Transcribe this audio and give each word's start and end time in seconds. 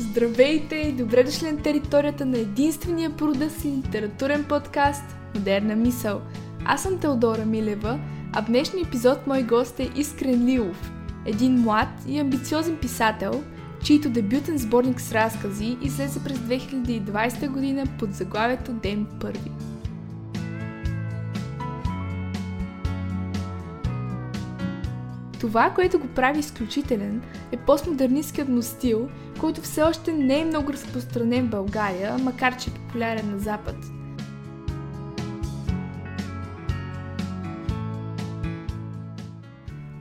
Здравейте 0.00 0.76
и 0.76 0.92
добре 0.92 1.24
дошли 1.24 1.52
на 1.52 1.62
територията 1.62 2.26
на 2.26 2.38
единствения 2.38 3.10
по 3.10 3.26
рода 3.26 3.50
си 3.50 3.68
литературен 3.68 4.44
подкаст 4.44 5.16
Модерна 5.34 5.76
мисъл. 5.76 6.20
Аз 6.64 6.82
съм 6.82 6.98
Теодора 6.98 7.44
Милева, 7.44 8.00
а 8.32 8.42
в 8.42 8.46
днешния 8.46 8.84
епизод 8.86 9.26
мой 9.26 9.42
гост 9.42 9.80
е 9.80 9.90
Искрен 9.96 10.46
Лилов, 10.46 10.92
един 11.26 11.60
млад 11.60 11.88
и 12.08 12.18
амбициозен 12.18 12.76
писател, 12.76 13.44
чийто 13.84 14.10
дебютен 14.10 14.58
сборник 14.58 15.00
с 15.00 15.12
разкази 15.12 15.76
излезе 15.82 16.24
през 16.24 16.38
2020 16.38 17.48
година 17.48 17.84
под 17.98 18.14
заглавието 18.14 18.72
Ден 18.72 19.06
първи. 19.20 19.50
Това, 25.40 25.70
което 25.70 25.98
го 25.98 26.08
прави 26.08 26.38
изключителен, 26.38 27.22
е 27.52 27.56
постмодернистският 27.56 28.48
му 28.48 28.62
стил, 28.62 29.08
който 29.40 29.60
все 29.60 29.82
още 29.82 30.12
не 30.12 30.40
е 30.40 30.44
много 30.44 30.72
разпространен 30.72 31.46
в 31.46 31.50
България, 31.50 32.18
макар 32.18 32.56
че 32.56 32.70
е 32.70 32.74
популярен 32.74 33.30
на 33.30 33.38
Запад. 33.38 33.76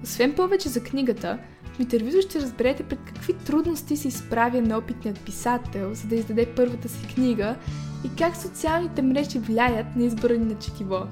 Освен 0.04 0.34
повече 0.34 0.70
за 0.70 0.84
книгата, 0.84 1.40
в 1.74 1.80
интервюто 1.80 2.22
ще 2.22 2.42
разберете 2.42 2.84
пред 2.84 3.00
какви 3.06 3.34
трудности 3.34 3.98
се 3.98 4.08
изправя 4.08 4.62
неопитният 4.62 5.20
писател, 5.20 5.94
за 5.94 6.08
да 6.08 6.16
издаде 6.16 6.54
първата 6.56 6.90
си 6.90 7.08
книга 7.16 7.56
и 8.06 8.16
как 8.18 8.36
социалните 8.36 9.02
мрежи 9.02 9.40
влияят 9.40 9.96
на 9.96 10.04
избора 10.04 10.40
на 10.40 10.60
четиво. 10.60 11.08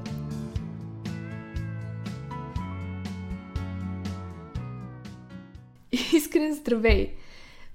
Искрен 6.14 6.54
здравей! 6.54 7.14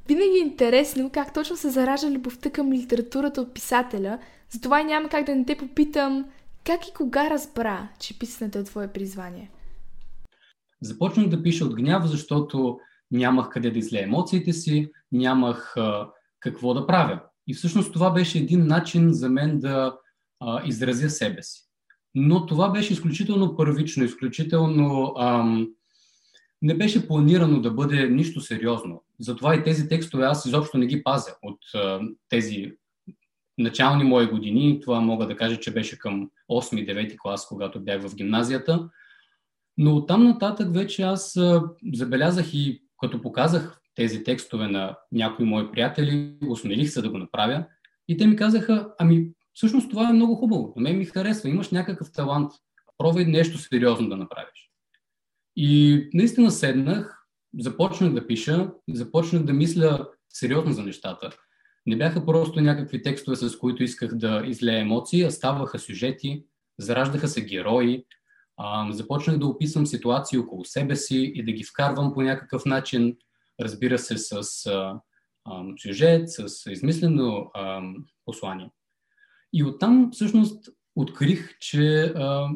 Винаги 0.09 0.37
е 0.37 0.47
интересно 0.47 1.11
как 1.11 1.35
точно 1.35 1.57
се 1.57 1.71
заражда 1.71 2.11
любовта 2.11 2.51
към 2.51 2.73
литературата 2.73 3.41
от 3.41 3.55
писателя, 3.55 4.19
затова 4.51 4.83
няма 4.83 5.09
как 5.09 5.27
да 5.27 5.35
не 5.35 5.45
те 5.45 5.57
попитам 5.57 6.25
как 6.65 6.89
и 6.89 6.93
кога 6.95 7.31
разбра, 7.31 7.89
че 8.01 8.19
писането 8.19 8.59
е 8.59 8.65
твое 8.65 8.93
призвание. 8.93 9.51
Започнах 10.83 11.29
да 11.29 11.43
пиша 11.43 11.65
от 11.65 11.77
гняв, 11.77 12.07
защото 12.07 12.79
нямах 13.11 13.49
къде 13.49 13.71
да 13.71 13.79
излея 13.79 14.05
емоциите 14.05 14.53
си, 14.53 14.91
нямах 15.13 15.77
а, 15.77 16.09
какво 16.41 16.75
да 16.75 16.87
правя. 16.87 17.21
И 17.47 17.55
всъщност 17.55 17.93
това 17.93 18.11
беше 18.11 18.39
един 18.39 18.67
начин 18.67 19.13
за 19.13 19.29
мен 19.29 19.59
да 19.59 19.97
а, 20.41 20.63
изразя 20.67 21.11
себе 21.11 21.43
си. 21.43 21.63
Но 22.15 22.47
това 22.47 22.69
беше 22.69 22.93
изключително 22.93 23.57
първично, 23.57 24.05
изключително 24.05 25.15
ам, 25.19 25.69
не 26.63 26.75
беше 26.75 27.09
планирано 27.09 27.61
да 27.61 27.71
бъде 27.71 28.09
нищо 28.09 28.41
сериозно. 28.41 29.03
Затова 29.19 29.55
и 29.55 29.63
тези 29.63 29.89
текстове 29.89 30.25
аз 30.25 30.47
изобщо 30.47 30.79
не 30.79 30.87
ги 30.87 31.03
пазя 31.03 31.35
от 31.43 31.59
тези 32.29 32.73
начални 33.59 34.05
мои 34.05 34.27
години. 34.27 34.81
Това 34.81 35.01
мога 35.01 35.27
да 35.27 35.37
кажа, 35.37 35.61
че 35.61 35.73
беше 35.73 35.99
към 35.99 36.31
8-9 36.51 37.17
клас, 37.19 37.47
когато 37.49 37.81
бях 37.81 38.03
в 38.03 38.15
гимназията. 38.15 38.89
Но 39.79 39.97
оттам 39.97 40.25
нататък 40.25 40.75
вече 40.75 41.03
аз 41.03 41.39
забелязах 41.93 42.55
и 42.55 42.83
като 43.01 43.23
показах 43.23 43.81
тези 43.95 44.25
текстове 44.25 44.69
на 44.69 44.97
някои 45.13 45.45
мои 45.45 45.71
приятели, 45.71 46.35
осмелих 46.49 46.91
се 46.91 47.03
да 47.03 47.11
го 47.11 47.19
направя 47.19 47.65
и 48.09 48.17
те 48.17 48.27
ми 48.27 48.37
казаха, 48.37 48.93
ами 48.99 49.31
всъщност 49.55 49.91
това 49.91 50.11
е 50.11 50.13
много 50.13 50.35
хубаво, 50.35 50.73
на 50.77 50.83
мен 50.83 50.99
ми 50.99 51.05
харесва, 51.05 51.49
имаш 51.49 51.71
някакъв 51.71 52.13
талант, 52.13 52.53
пробвай 52.99 53.25
нещо 53.25 53.59
сериозно 53.59 54.09
да 54.09 54.17
направиш. 54.17 54.70
И 55.57 56.09
наистина 56.15 56.51
седнах, 56.51 57.27
започнах 57.59 58.13
да 58.13 58.27
пиша, 58.27 58.71
започнах 58.89 59.43
да 59.43 59.53
мисля 59.53 60.09
сериозно 60.29 60.73
за 60.73 60.83
нещата. 60.83 61.31
Не 61.87 61.97
бяха 61.97 62.27
просто 62.27 62.61
някакви 62.61 63.03
текстове, 63.03 63.37
с 63.37 63.59
които 63.59 63.83
исках 63.83 64.15
да 64.15 64.43
излея 64.47 64.81
емоции, 64.81 65.23
а 65.23 65.31
ставаха 65.31 65.79
сюжети, 65.79 66.45
зараждаха 66.79 67.29
се 67.29 67.45
герои, 67.45 68.05
а, 68.57 68.93
започнах 68.93 69.39
да 69.39 69.47
описвам 69.47 69.87
ситуации 69.87 70.39
около 70.39 70.65
себе 70.65 70.97
си 70.97 71.33
и 71.35 71.45
да 71.45 71.53
ги 71.53 71.65
вкарвам 71.65 72.15
по 72.15 72.23
някакъв 72.23 72.65
начин, 72.65 73.17
разбира 73.61 73.99
се, 73.99 74.19
с 74.19 74.33
а, 74.67 75.01
а, 75.45 75.65
сюжет, 75.83 76.31
с 76.31 76.71
измислено 76.71 77.51
а, 77.55 77.83
послание. 78.25 78.71
И 79.53 79.65
оттам 79.65 80.11
всъщност 80.13 80.69
открих, 80.97 81.59
че 81.59 82.03
а, 82.03 82.49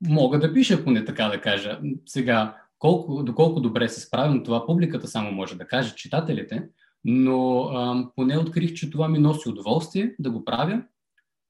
мога 0.00 0.38
да 0.38 0.52
пиша, 0.52 0.84
поне 0.84 1.04
така 1.04 1.28
да 1.28 1.40
кажа. 1.40 1.80
Сега, 2.06 2.56
колко, 2.78 3.22
доколко 3.22 3.60
добре 3.60 3.88
се 3.88 4.00
справям, 4.00 4.44
това 4.44 4.66
публиката 4.66 5.08
само 5.08 5.32
може 5.32 5.56
да 5.56 5.66
каже, 5.66 5.94
читателите, 5.94 6.62
но 7.04 7.60
а, 7.60 8.08
поне 8.16 8.38
открих, 8.38 8.74
че 8.74 8.90
това 8.90 9.08
ми 9.08 9.18
носи 9.18 9.48
удоволствие 9.48 10.14
да 10.18 10.30
го 10.30 10.44
правя, 10.44 10.82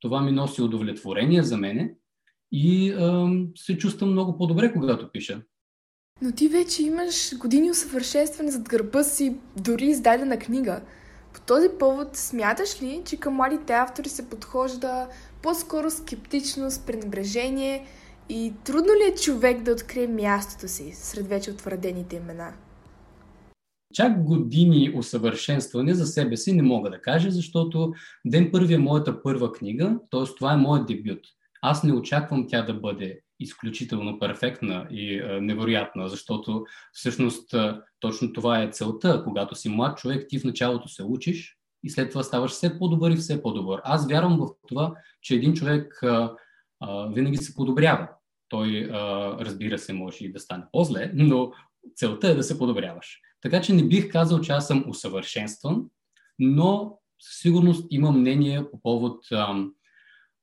това 0.01 0.23
ми 0.23 0.33
носи 0.33 0.63
удовлетворение 0.63 1.43
за 1.43 1.57
мене 1.57 1.95
и 2.53 2.93
а, 2.93 3.29
се 3.57 3.79
чувствам 3.79 4.11
много 4.11 4.39
по-добре, 4.39 4.73
когато 4.73 5.13
пиша. 5.13 5.43
Но 6.23 6.33
ти 6.33 6.49
вече 6.49 6.83
имаш 6.83 7.39
години 7.39 7.71
усъвършенстване 7.71 8.51
зад 8.51 8.69
гърба 8.69 9.03
си, 9.03 9.37
дори 9.57 9.85
издадена 9.85 10.39
книга. 10.39 10.83
По 11.33 11.41
този 11.41 11.69
повод 11.79 12.17
смяташ 12.17 12.83
ли, 12.83 13.03
че 13.05 13.17
към 13.17 13.35
младите 13.35 13.73
автори 13.73 14.09
се 14.09 14.29
подхожда 14.31 15.09
по-скоро 15.43 15.91
скептично, 15.91 16.71
с 16.71 16.79
пренебрежение– 16.79 17.87
и 18.29 18.53
трудно 18.65 18.93
ли 18.93 19.13
е 19.13 19.15
човек 19.15 19.63
да 19.63 19.73
открие 19.73 20.07
мястото 20.07 20.69
си 20.69 20.93
сред 20.93 21.27
вече 21.27 21.51
утвърдените 21.51 22.17
имена? 22.17 22.53
Чак 23.95 24.25
години 24.25 24.93
усъвършенстване 24.97 25.95
за 25.95 26.07
себе 26.07 26.37
си 26.37 26.53
не 26.53 26.63
мога 26.63 26.91
да 26.91 27.01
кажа, 27.01 27.31
защото 27.31 27.93
Ден 28.27 28.51
първи 28.53 28.75
е 28.75 28.79
моята 28.79 29.23
първа 29.23 29.53
книга, 29.53 29.99
т.е. 30.11 30.35
това 30.37 30.53
е 30.53 30.57
моят 30.57 30.87
дебют. 30.87 31.21
Аз 31.63 31.85
не 31.85 31.93
очаквам 31.93 32.47
тя 32.49 32.63
да 32.63 32.75
бъде 32.75 33.21
изключително 33.41 34.19
перфектна 34.19 34.87
и 34.91 35.21
а, 35.21 35.41
невероятна, 35.41 36.09
защото 36.09 36.65
всъщност 36.93 37.55
а, 37.55 37.83
точно 38.01 38.33
това 38.33 38.63
е 38.63 38.71
целта. 38.71 39.23
Когато 39.25 39.55
си 39.55 39.69
млад 39.69 39.99
човек, 39.99 40.27
ти 40.29 40.39
в 40.39 40.45
началото 40.45 40.89
се 40.89 41.03
учиш 41.03 41.57
и 41.85 41.91
след 41.91 42.11
това 42.11 42.23
ставаш 42.23 42.51
все 42.51 42.79
по-добър 42.79 43.11
и 43.11 43.17
все 43.17 43.43
по-добър. 43.43 43.81
Аз 43.85 44.09
вярвам 44.09 44.39
в 44.39 44.49
това, 44.69 44.95
че 45.23 45.35
един 45.35 45.55
човек 45.55 46.03
а, 46.03 46.33
винаги 47.13 47.37
се 47.37 47.55
подобрява. 47.55 48.09
Той, 48.49 48.91
а, 48.93 48.99
разбира 49.41 49.79
се, 49.79 49.93
може 49.93 50.25
и 50.25 50.33
да 50.33 50.41
стане 50.41 50.65
по-зле, 50.73 51.11
но 51.15 51.53
целта 51.97 52.29
е 52.29 52.35
да 52.35 52.43
се 52.43 52.59
подобряваш. 52.59 53.21
Така 53.41 53.61
че 53.61 53.75
не 53.75 53.89
бих 53.89 54.13
казал, 54.13 54.41
че 54.41 54.53
аз 54.53 54.67
съм 54.67 54.85
усъвършенстван, 54.89 55.85
но 56.39 56.99
със 57.21 57.41
сигурност 57.41 57.87
имам 57.91 58.21
мнение 58.21 58.71
по 58.71 58.81
повод 58.83 59.25
а, 59.33 59.65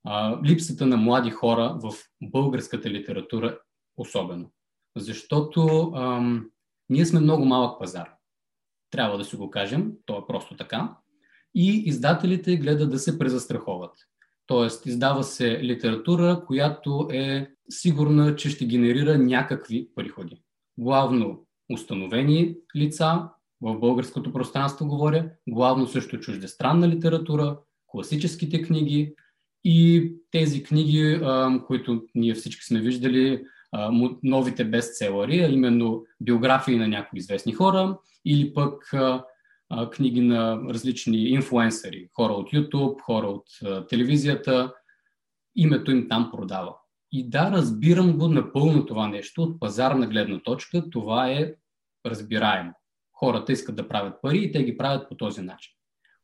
а, 0.04 0.42
липсата 0.44 0.86
на 0.86 0.98
млади 0.98 1.32
хора 1.32 1.80
в 1.84 1.94
българската 2.24 2.90
литература 2.90 3.60
особено. 3.98 4.52
Защото 4.98 5.92
а, 5.96 6.22
ние 6.90 7.06
сме 7.06 7.20
много 7.20 7.46
малък 7.46 7.80
пазар. 7.80 8.10
Трябва 8.92 9.18
да 9.18 9.24
си 9.24 9.36
го 9.36 9.50
кажем, 9.50 9.92
то 10.06 10.18
е 10.18 10.28
просто 10.28 10.56
така. 10.58 10.98
И 11.56 11.84
издателите 11.86 12.58
гледат 12.58 12.92
да 12.92 13.00
се 13.00 13.20
презастраховат. 13.20 13.92
Тоест, 14.48 14.86
издава 14.86 15.24
се 15.24 15.64
литература, 15.64 16.44
която 16.48 17.08
е 17.12 17.50
сигурна, 17.70 18.36
че 18.36 18.50
ще 18.50 18.66
генерира 18.66 19.18
някакви 19.18 19.90
приходи. 19.96 20.42
Главно 20.78 21.46
установени 21.74 22.56
лица, 22.76 23.30
в 23.62 23.80
българското 23.80 24.34
пространство 24.34 24.88
говоря, 24.88 25.30
главно 25.50 25.88
също 25.88 26.20
чуждестранна 26.20 26.88
литература, 26.88 27.60
класическите 27.88 28.62
книги 28.62 29.14
и 29.64 30.12
тези 30.32 30.64
книги, 30.64 31.20
които 31.68 32.04
ние 32.16 32.34
всички 32.34 32.66
сме 32.66 32.82
виждали, 32.82 33.44
новите 34.24 34.66
бестселери, 34.66 35.40
а 35.40 35.50
именно 35.50 36.04
биографии 36.22 36.78
на 36.78 36.88
някои 36.88 37.20
известни 37.20 37.54
хора 37.54 37.98
или 38.26 38.54
пък 38.54 38.92
книги 39.92 40.22
на 40.22 40.62
различни 40.70 41.18
инфлуенсъри, 41.18 42.10
хора 42.16 42.34
от 42.34 42.52
YouTube, 42.52 43.02
хора 43.02 43.28
от 43.28 43.48
телевизията. 43.90 44.74
Името 45.56 45.92
им 45.92 46.08
там 46.10 46.32
продава. 46.32 46.76
И 47.12 47.30
да, 47.30 47.52
разбирам 47.52 48.18
го 48.18 48.28
напълно 48.28 48.86
това 48.86 49.08
нещо 49.08 49.44
от 49.44 49.60
пазарна 49.60 50.08
гледна 50.08 50.40
точка. 50.40 50.90
Това 50.90 51.32
е 51.32 51.54
разбираемо. 52.06 52.74
Хората 53.14 53.52
искат 53.52 53.76
да 53.76 53.88
правят 53.88 54.22
пари 54.22 54.44
и 54.44 54.52
те 54.52 54.64
ги 54.64 54.78
правят 54.78 55.10
по 55.10 55.16
този 55.16 55.42
начин. 55.42 55.74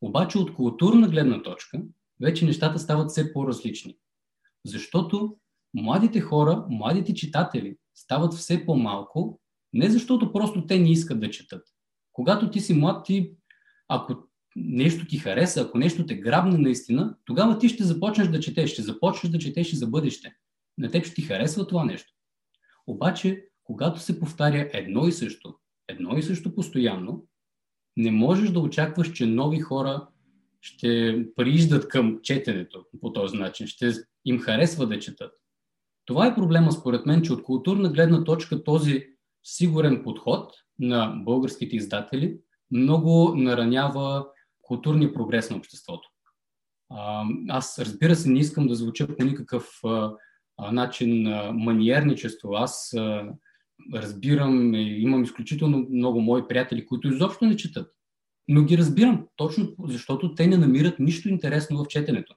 Обаче 0.01 0.37
от 0.37 0.53
културна 0.53 1.07
гледна 1.07 1.43
точка 1.43 1.81
вече 2.21 2.45
нещата 2.45 2.79
стават 2.79 3.09
все 3.09 3.33
по-различни. 3.33 3.97
Защото 4.65 5.37
младите 5.73 6.21
хора, 6.21 6.65
младите 6.69 7.13
читатели 7.13 7.77
стават 7.95 8.33
все 8.33 8.65
по-малко, 8.65 9.39
не 9.73 9.89
защото 9.89 10.31
просто 10.33 10.65
те 10.67 10.79
не 10.79 10.91
искат 10.91 11.19
да 11.19 11.29
четат. 11.29 11.67
Когато 12.13 12.49
ти 12.49 12.59
си 12.59 12.73
млад, 12.73 13.05
ти 13.05 13.31
ако 13.87 14.15
нещо 14.55 15.05
ти 15.05 15.17
хареса, 15.17 15.61
ако 15.61 15.77
нещо 15.77 16.05
те 16.05 16.15
грабне 16.15 16.57
наистина, 16.57 17.15
тогава 17.25 17.57
ти 17.57 17.69
ще 17.69 17.83
започнеш 17.83 18.27
да 18.27 18.39
четеш, 18.39 18.71
ще 18.71 18.81
започнеш 18.81 19.31
да 19.31 19.39
четеш 19.39 19.73
и 19.73 19.75
за 19.75 19.87
бъдеще. 19.87 20.35
На 20.77 20.91
теб 20.91 21.05
ще 21.05 21.15
ти 21.15 21.21
харесва 21.21 21.67
това 21.67 21.85
нещо. 21.85 22.13
Обаче, 22.87 23.45
когато 23.63 23.99
се 23.99 24.19
повтаря 24.19 24.69
едно 24.73 25.07
и 25.07 25.11
също, 25.11 25.55
едно 25.87 26.17
и 26.17 26.23
също 26.23 26.55
постоянно, 26.55 27.25
не 27.97 28.11
можеш 28.11 28.49
да 28.49 28.59
очакваш, 28.59 29.11
че 29.11 29.25
нови 29.25 29.59
хора 29.59 30.07
ще 30.61 31.25
прииждат 31.35 31.87
към 31.87 32.19
четенето 32.23 32.85
по 33.01 33.13
този 33.13 33.37
начин, 33.37 33.67
ще 33.67 33.91
им 34.25 34.39
харесва 34.39 34.87
да 34.87 34.99
четат. 34.99 35.31
Това 36.05 36.27
е 36.27 36.35
проблема, 36.35 36.71
според 36.71 37.05
мен, 37.05 37.21
че 37.21 37.33
от 37.33 37.43
културна 37.43 37.89
гледна 37.89 38.23
точка 38.23 38.63
този 38.63 39.07
сигурен 39.43 40.03
подход 40.03 40.53
на 40.79 41.07
българските 41.07 41.75
издатели 41.75 42.39
много 42.71 43.35
наранява 43.35 44.27
културния 44.61 45.13
прогрес 45.13 45.49
на 45.49 45.57
обществото. 45.57 46.09
Аз, 47.49 47.79
разбира 47.79 48.15
се, 48.15 48.29
не 48.29 48.39
искам 48.39 48.67
да 48.67 48.75
звуча 48.75 49.07
по 49.17 49.25
никакъв 49.25 49.81
начин 50.71 51.23
маниерничество. 51.53 52.53
Аз 52.53 52.95
разбирам, 53.93 54.73
имам 54.75 55.23
изключително 55.23 55.87
много 55.89 56.21
мои 56.21 56.47
приятели, 56.47 56.85
които 56.85 57.07
изобщо 57.07 57.45
не 57.45 57.55
четат. 57.55 57.93
Но 58.47 58.63
ги 58.63 58.77
разбирам, 58.77 59.27
точно 59.35 59.75
защото 59.83 60.35
те 60.35 60.47
не 60.47 60.57
намират 60.57 60.99
нищо 60.99 61.29
интересно 61.29 61.83
в 61.83 61.87
четенето. 61.87 62.35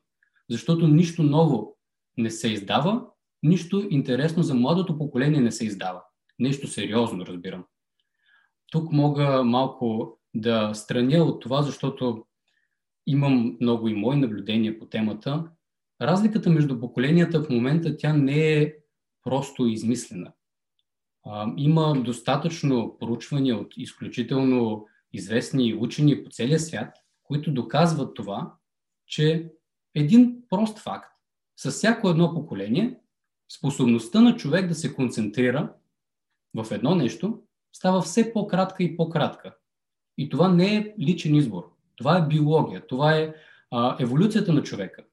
Защото 0.50 0.88
нищо 0.88 1.23
ново 1.23 1.76
не 2.19 2.31
се 2.31 2.49
издава, 2.49 3.06
нищо 3.43 3.87
интересно 3.91 4.43
за 4.43 4.55
младото 4.55 4.99
поколение 4.99 5.41
не 5.41 5.53
се 5.53 5.67
издава. 5.67 6.03
Нещо 6.38 6.69
сериозно, 6.69 7.26
разбирам. 7.26 7.65
Тук 8.73 8.93
мога 8.93 9.44
малко 9.44 10.19
да 10.35 10.75
страня 10.75 11.25
от 11.25 11.43
това, 11.43 11.62
защото 11.62 12.25
имам 13.06 13.56
много 13.61 13.88
и 13.88 13.94
мои 13.94 14.17
наблюдения 14.17 14.79
по 14.79 14.87
темата. 14.87 15.44
Разликата 16.03 16.50
между 16.50 16.81
поколенията 16.81 17.43
в 17.43 17.50
момента 17.50 17.97
тя 17.97 18.12
не 18.12 18.53
е 18.53 18.75
просто 19.23 19.67
измислена. 19.67 20.32
Има 21.56 22.03
достатъчно 22.05 22.97
проучвания 23.00 23.56
от 23.56 23.75
изключително 23.77 24.87
известни 25.12 25.75
учени 25.75 26.25
по 26.25 26.31
целия 26.31 26.61
свят, 26.61 26.97
които 27.23 27.53
доказват 27.53 28.15
това, 28.15 28.55
че 29.06 29.50
един 29.94 30.43
прост 30.49 30.79
факт, 30.79 31.12
с 31.56 31.71
всяко 31.71 32.09
едно 32.09 32.35
поколение, 32.35 33.00
способността 33.53 34.21
на 34.21 34.37
човек 34.37 34.69
да 34.69 34.75
се 34.75 34.94
концентрира 34.94 35.75
в 36.55 36.67
едно 36.71 36.94
нещо 36.94 37.43
става 37.73 38.03
все 38.03 38.33
по-кратка 38.33 38.83
и 38.83 38.97
по-кратка. 38.97 39.56
И 40.20 40.28
това 40.28 40.49
не 40.49 40.76
е 40.76 40.94
личен 41.00 41.34
избор. 41.34 41.70
Това 41.96 42.19
е 42.19 42.26
биология. 42.26 42.87
Това 42.87 43.17
е 43.17 43.34
а, 43.70 43.96
еволюцията 44.00 44.52
на 44.52 44.62
човека. 44.62 45.05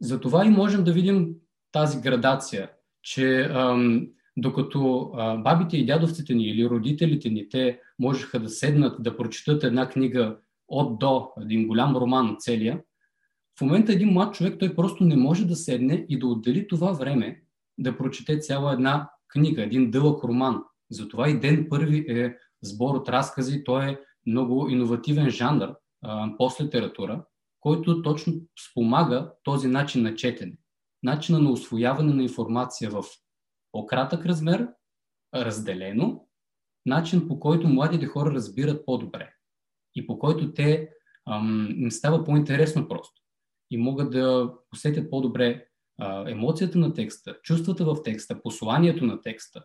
Затова 0.00 0.46
и 0.46 0.48
можем 0.48 0.84
да 0.84 0.92
видим 0.92 1.34
тази 1.72 2.00
градация, 2.00 2.70
че 3.02 3.40
ам, 3.40 4.08
докато 4.36 5.10
а, 5.14 5.36
бабите 5.36 5.76
и 5.76 5.86
дядовците 5.86 6.34
ни 6.34 6.44
или 6.44 6.68
родителите 6.68 7.30
ни, 7.30 7.48
те 7.48 7.80
можеха 7.98 8.40
да 8.40 8.48
седнат 8.48 9.02
да 9.02 9.16
прочитат 9.16 9.64
една 9.64 9.88
книга 9.88 10.36
от 10.68 10.98
до, 10.98 11.28
един 11.40 11.66
голям 11.66 11.96
роман 11.96 12.36
целия, 12.38 12.80
в 13.58 13.60
момента 13.60 13.92
един 13.92 14.12
млад 14.12 14.34
човек, 14.34 14.56
той 14.58 14.74
просто 14.74 15.04
не 15.04 15.16
може 15.16 15.46
да 15.46 15.56
седне 15.56 16.06
и 16.08 16.18
да 16.18 16.26
отдели 16.26 16.68
това 16.68 16.92
време 16.92 17.42
да 17.78 17.96
прочете 17.96 18.38
цяла 18.38 18.72
една 18.72 19.10
книга, 19.28 19.62
един 19.62 19.90
дълъг 19.90 20.24
роман. 20.24 20.62
Затова 20.90 21.28
и 21.28 21.40
Ден 21.40 21.66
първи 21.70 21.98
е 22.08 22.36
сбор 22.64 22.94
от 22.94 23.08
разкази, 23.08 23.64
той 23.64 23.84
е 23.84 23.98
много 24.26 24.68
иновативен 24.68 25.30
жанр, 25.30 25.74
пост-литература, 26.38 27.24
който 27.60 28.02
точно 28.02 28.34
спомага 28.70 29.32
този 29.42 29.68
начин 29.68 30.02
на 30.02 30.14
четене. 30.14 30.58
Начина 31.02 31.38
на 31.38 31.50
освояване 31.50 32.14
на 32.14 32.22
информация 32.22 32.90
в 32.90 33.04
по-кратък 33.72 34.26
размер, 34.26 34.68
разделено, 35.34 36.28
начин 36.86 37.28
по 37.28 37.40
който 37.40 37.68
младите 37.68 38.06
хора 38.06 38.30
разбират 38.34 38.86
по-добре 38.86 39.34
и 39.94 40.06
по 40.06 40.18
който 40.18 40.52
те 40.52 40.90
им 41.76 41.90
става 41.90 42.24
по-интересно 42.24 42.88
просто 42.88 43.22
и 43.70 43.76
могат 43.76 44.10
да 44.10 44.54
усетят 44.74 45.10
по-добре 45.10 45.66
а, 45.98 46.30
емоцията 46.30 46.78
на 46.78 46.94
текста, 46.94 47.38
чувствата 47.42 47.84
в 47.84 48.02
текста, 48.02 48.42
посланието 48.42 49.04
на 49.04 49.20
текста. 49.20 49.64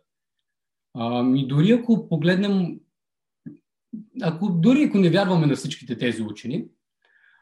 А, 0.97 1.25
и 1.35 1.47
дори 1.47 1.71
ако 1.71 2.09
погледнем, 2.09 2.79
ако, 4.21 4.49
дори 4.49 4.83
ако 4.83 4.97
не 4.97 5.09
вярваме 5.09 5.47
на 5.47 5.55
всичките 5.55 5.97
тези 5.97 6.23
учени, 6.23 6.65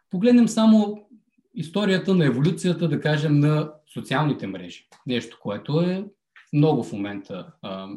погледнем 0.09 0.47
само 0.47 1.07
историята 1.53 2.15
на 2.15 2.25
еволюцията, 2.25 2.87
да 2.87 3.01
кажем, 3.01 3.39
на 3.39 3.71
социалните 3.93 4.47
мрежи. 4.47 4.87
Нещо, 5.07 5.37
което 5.41 5.81
е 5.81 6.05
много 6.53 6.83
в 6.83 6.91
момента 6.91 7.53
а, 7.61 7.87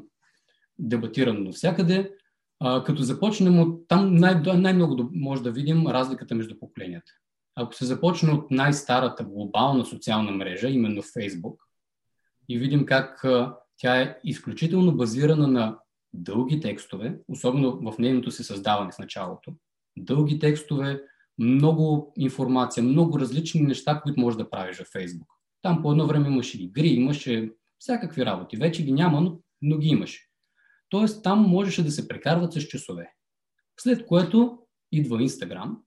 дебатирано 0.79 1.41
навсякъде. 1.41 2.13
А, 2.61 2.85
като 2.85 3.03
започнем 3.03 3.61
от 3.61 3.89
там, 3.89 4.15
най- 4.15 4.43
най-много 4.57 5.11
може 5.13 5.43
да 5.43 5.51
видим 5.51 5.87
разликата 5.87 6.35
между 6.35 6.59
поколенията. 6.59 7.13
Ако 7.57 7.75
се 7.75 7.85
започне 7.85 8.33
от 8.33 8.51
най-старата 8.51 9.25
глобална 9.25 9.87
социална 9.87 10.31
мрежа, 10.31 10.69
именно 10.69 11.03
Facebook, 11.03 11.57
и 12.49 12.59
видим 12.59 12.87
как 12.87 13.25
а, 13.25 13.57
тя 13.77 14.01
е 14.01 14.19
изключително 14.25 14.97
базирана 14.97 15.47
на 15.47 15.79
дълги 16.13 16.61
текстове, 16.61 17.19
особено 17.29 17.93
в 17.93 17.99
нейното 17.99 18.31
си 18.31 18.45
създаване 18.45 18.93
в 18.93 18.99
началото. 18.99 19.53
Дълги 19.99 20.39
текстове, 20.39 21.03
много 21.39 22.13
информация, 22.17 22.83
много 22.83 23.19
различни 23.19 23.61
неща, 23.61 24.01
които 24.03 24.21
можеш 24.21 24.37
да 24.37 24.51
правиш 24.51 24.77
в 24.77 24.93
Facebook. 24.93 25.29
Там 25.63 25.83
по 25.83 25.91
едно 25.91 26.07
време 26.07 26.29
имаше 26.29 26.63
игри, 26.63 26.89
имаше 26.89 27.51
всякакви 27.79 28.27
работи. 28.27 28.57
Вече 28.57 28.85
ги 28.85 28.93
няма, 28.93 29.21
но, 29.21 29.41
но 29.63 29.79
ги 29.79 29.89
имаше. 29.89 30.27
Тоест 30.89 31.23
там 31.23 31.41
можеше 31.41 31.85
да 31.85 31.91
се 31.91 32.09
прекарват 32.09 32.53
с 32.53 32.61
часове. 32.61 33.13
След 33.81 34.07
което 34.07 34.59
идва 34.93 35.23
Инстаграм, 35.23 35.79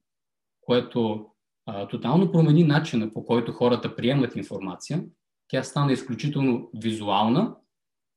което 0.61 1.25
а, 1.65 1.87
тотално 1.87 2.31
промени 2.31 2.63
начина 2.63 3.13
по 3.13 3.25
който 3.25 3.51
хората 3.51 3.95
приемат 3.95 4.35
информация. 4.35 5.03
Тя 5.47 5.63
стана 5.63 5.91
изключително 5.91 6.69
визуална 6.73 7.55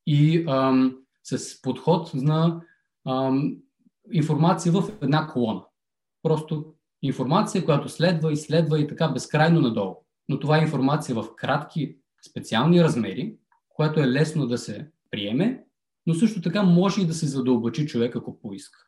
и 0.07 0.45
ам, 0.49 0.97
с 1.29 1.63
подход 1.63 2.15
на 2.15 2.63
ам, 3.09 3.57
информация 4.13 4.73
в 4.73 4.93
една 5.03 5.27
колона. 5.27 5.65
Просто 6.23 6.75
информация, 7.03 7.65
която 7.65 7.89
следва 7.89 8.33
и 8.33 8.37
следва 8.37 8.81
и 8.81 8.87
така 8.87 9.09
безкрайно 9.09 9.61
надолу. 9.61 9.97
Но 10.29 10.39
това 10.39 10.59
е 10.59 10.63
информация 10.63 11.15
в 11.15 11.35
кратки 11.37 11.97
специални 12.31 12.85
размери, 12.85 13.37
което 13.69 14.01
е 14.01 14.09
лесно 14.09 14.47
да 14.47 14.59
се 14.59 14.91
приеме, 15.11 15.65
но 16.07 16.15
също 16.15 16.41
така 16.41 16.63
може 16.63 17.01
и 17.01 17.07
да 17.07 17.15
се 17.15 17.27
задълбачи 17.27 17.87
човек, 17.87 18.17
ако 18.17 18.41
поиска. 18.41 18.79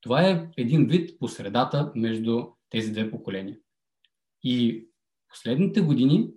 Това 0.00 0.22
е 0.22 0.48
един 0.56 0.86
вид 0.86 1.18
по 1.18 1.28
средата 1.28 1.92
между 1.94 2.46
тези 2.70 2.92
две 2.92 3.10
поколения. 3.10 3.56
И 4.42 4.86
последните 5.28 5.80
години 5.80 6.30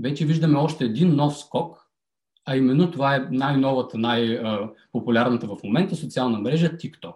вече 0.00 0.26
виждаме 0.26 0.58
още 0.58 0.84
един 0.84 1.16
нов 1.16 1.38
скок, 1.38 1.85
а 2.46 2.56
именно 2.56 2.90
това 2.90 3.16
е 3.16 3.28
най-новата, 3.30 3.98
най-популярната 3.98 5.46
в 5.46 5.56
момента 5.64 5.96
социална 5.96 6.38
мрежа 6.38 6.76
TikTok. 6.76 7.14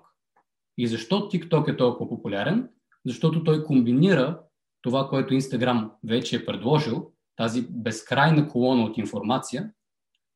И 0.78 0.86
защо 0.86 1.20
TikTok 1.20 1.72
е 1.72 1.76
толкова 1.76 2.10
популярен? 2.10 2.68
Защото 3.06 3.44
той 3.44 3.64
комбинира 3.64 4.40
това, 4.82 5.08
което 5.08 5.34
Instagram 5.34 5.90
вече 6.04 6.36
е 6.36 6.46
предложил, 6.46 7.10
тази 7.36 7.66
безкрайна 7.70 8.48
колона 8.48 8.84
от 8.84 8.98
информация, 8.98 9.70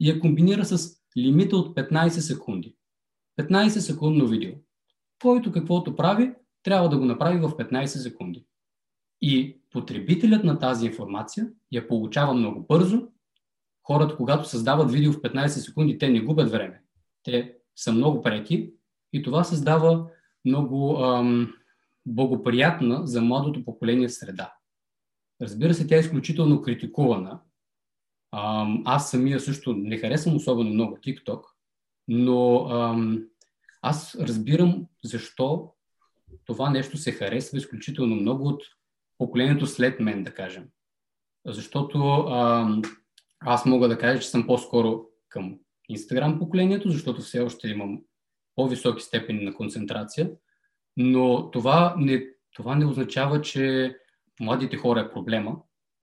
и 0.01 0.11
я 0.11 0.21
комбинира 0.21 0.65
с 0.65 1.01
лимита 1.17 1.57
от 1.57 1.77
15 1.77 2.09
секунди. 2.09 2.75
15 3.41 3.69
секундно 3.69 4.27
видео. 4.27 4.53
Който 5.23 5.53
каквото 5.53 5.97
прави, 5.97 6.33
трябва 6.63 6.89
да 6.89 6.99
го 6.99 7.05
направи 7.05 7.39
в 7.39 7.51
15 7.51 7.85
секунди. 7.85 8.45
И 9.23 9.57
потребителят 9.71 10.45
на 10.45 10.59
тази 10.59 10.87
информация 10.87 11.49
я 11.73 11.89
получава 11.89 12.35
много 12.35 12.61
бързо. 12.69 13.09
Хората, 13.85 14.17
когато 14.17 14.49
създават 14.49 14.93
видео 14.93 15.13
в 15.13 15.21
15 15.21 15.47
секунди, 15.47 15.99
те 15.99 16.09
не 16.09 16.21
губят 16.21 16.51
време. 16.51 16.83
Те 17.23 17.55
са 17.77 17.93
много 17.93 18.23
преки 18.23 18.73
и 19.13 19.23
това 19.23 19.45
създава 19.45 20.07
много 20.45 21.05
ам, 21.05 21.55
благоприятна 22.07 23.07
за 23.07 23.21
младото 23.21 23.65
поколение 23.65 24.09
среда. 24.09 24.55
Разбира 25.43 25.75
се, 25.75 25.87
тя 25.87 25.97
е 25.97 26.01
изключително 26.01 26.63
критикувана. 26.63 27.41
Ам, 28.33 28.83
аз 28.85 29.11
самия 29.11 29.41
също 29.41 29.73
не 29.73 29.99
харесвам 29.99 30.37
особено 30.37 30.71
много 30.71 30.97
TikTok, 30.97 31.43
но 32.09 32.69
ам, 32.71 33.25
аз 33.83 34.15
разбирам 34.21 34.87
защо 35.05 35.75
това 36.45 36.71
нещо 36.71 36.97
се 36.97 37.13
харесва 37.13 37.59
изключително 37.59 38.17
много 38.17 38.49
от 38.49 38.63
поколението 39.19 39.67
след 39.67 40.01
мен, 40.01 40.23
да 40.23 40.35
кажем. 40.35 40.69
Защото 41.47 41.99
а, 42.29 42.69
аз 43.47 43.67
мога 43.67 43.89
да 43.89 43.99
кажа, 43.99 44.21
че 44.21 44.29
съм 44.29 44.47
по-скоро 44.47 45.07
към 45.29 45.59
Instagram 45.91 46.39
поколението, 46.39 46.91
защото 46.91 47.23
все 47.23 47.41
още 47.41 47.69
имам 47.69 48.03
по-високи 48.55 49.03
степени 49.03 49.45
на 49.45 49.55
концентрация, 49.55 50.31
но 50.97 51.51
това 51.51 51.95
не, 51.99 52.27
това 52.55 52.75
не 52.75 52.87
означава, 52.87 53.41
че 53.41 53.97
младите 54.41 54.77
хора 54.77 55.01
е 55.01 55.11
проблема. 55.11 55.57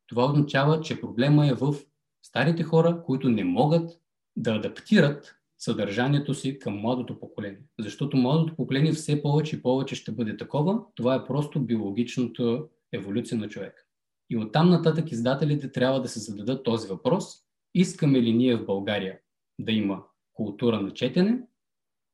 Това 0.08 0.26
означава, 0.26 0.82
че 0.82 1.02
проблема 1.02 1.48
е 1.48 1.54
в 1.54 1.76
старите 2.24 2.64
хора, 2.64 3.04
които 3.06 3.30
не 3.30 3.44
могат 3.44 4.02
да 4.36 4.56
адаптират 4.56 5.36
съдържанието 5.58 6.34
си 6.34 6.60
към 6.60 6.78
младото 6.78 7.20
поколение. 7.20 7.62
Защото 7.80 8.18
младото 8.18 8.56
поколение 8.56 8.92
все 8.92 9.22
повече 9.22 9.56
и 9.56 9.62
повече 9.62 9.96
ще 9.96 10.12
бъде 10.12 10.38
такова. 10.38 10.80
Това 10.96 11.16
е 11.16 11.26
просто 11.26 11.60
биологичната 11.60 12.64
еволюция 12.92 13.38
на 13.38 13.50
човек. 13.50 13.88
И 14.32 14.38
оттам 14.38 14.70
нататък 14.70 15.12
издателите 15.12 15.72
трябва 15.72 16.02
да 16.02 16.08
се 16.08 16.20
зададат 16.20 16.64
този 16.64 16.88
въпрос. 16.88 17.26
Искаме 17.74 18.22
ли 18.22 18.34
ние 18.34 18.56
в 18.56 18.66
България 18.66 19.20
да 19.60 19.72
има 19.72 20.04
култура 20.34 20.82
на 20.82 20.94
четене? 20.94 21.40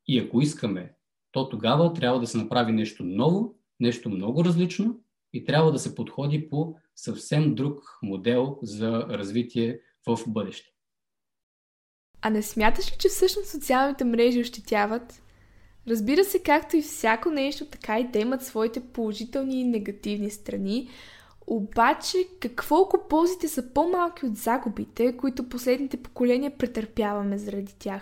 И 0.07 0.19
ако 0.19 0.41
искаме, 0.41 0.93
то 1.31 1.50
тогава 1.50 1.93
трябва 1.93 2.19
да 2.19 2.27
се 2.27 2.38
направи 2.38 2.71
нещо 2.71 3.03
ново, 3.03 3.55
нещо 3.79 4.09
много 4.09 4.45
различно 4.45 5.00
и 5.33 5.45
трябва 5.45 5.71
да 5.71 5.79
се 5.79 5.95
подходи 5.95 6.50
по 6.50 6.75
съвсем 6.95 7.55
друг 7.55 8.00
модел 8.03 8.59
за 8.62 9.05
развитие 9.09 9.79
в 10.07 10.19
бъдеще. 10.27 10.71
А 12.21 12.29
не 12.29 12.41
смяташ 12.41 12.91
ли, 12.91 12.95
че 13.00 13.09
всъщност 13.09 13.50
социалните 13.50 14.03
мрежи 14.03 14.41
ощетяват? 14.41 15.24
Разбира 15.88 16.24
се, 16.24 16.43
както 16.43 16.77
и 16.77 16.81
всяко 16.81 17.29
нещо, 17.29 17.65
така 17.65 18.00
и 18.00 18.12
те 18.12 18.19
имат 18.19 18.45
своите 18.45 18.79
положителни 18.79 19.62
и 19.62 19.63
негативни 19.63 20.29
страни. 20.29 20.89
Обаче, 21.48 22.18
какво 22.39 22.82
ако 22.82 23.08
ползите 23.10 23.48
са 23.48 23.74
по-малки 23.74 24.25
от 24.25 24.36
загубите, 24.36 25.18
които 25.18 25.50
последните 25.50 25.98
поколения 25.98 26.58
претърпяваме 26.58 27.38
заради 27.38 27.74
тях? 27.80 28.01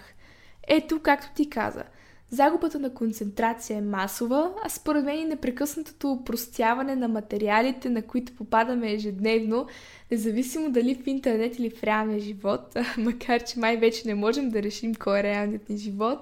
Ето, 0.68 1.00
както 1.00 1.28
ти 1.36 1.50
каза– 1.50 1.84
Загубата 2.30 2.80
на 2.80 2.94
концентрация 2.94 3.78
е 3.78 3.82
масова, 3.82 4.54
а 4.66 4.70
според 4.70 5.06
мен 5.06 5.20
и 5.20 5.25
непрекъснатото 5.25 6.12
упростяване 6.12 6.96
на 6.96 7.08
материалите, 7.08 7.90
на 7.90 8.02
които 8.02 8.36
попадаме 8.36 8.94
ежедневно, 8.94 9.68
независимо 10.12 10.72
дали 10.72 10.96
в 10.96 11.08
интернет 11.08 11.60
или 11.60 11.70
в 11.70 11.84
реалния 11.84 12.20
живот, 12.20 12.78
макар 12.98 13.44
че 13.44 13.60
май 13.60 13.78
вече 13.78 14.08
не 14.08 14.16
можем 14.16 14.50
да 14.50 14.64
решим 14.64 14.96
кой 14.96 15.20
е 15.20 15.24
реалният 15.24 15.70
ни 15.70 15.78
живот, 15.78 16.20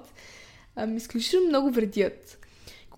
изключително 0.96 1.48
много 1.48 1.70
вредят. 1.70 2.38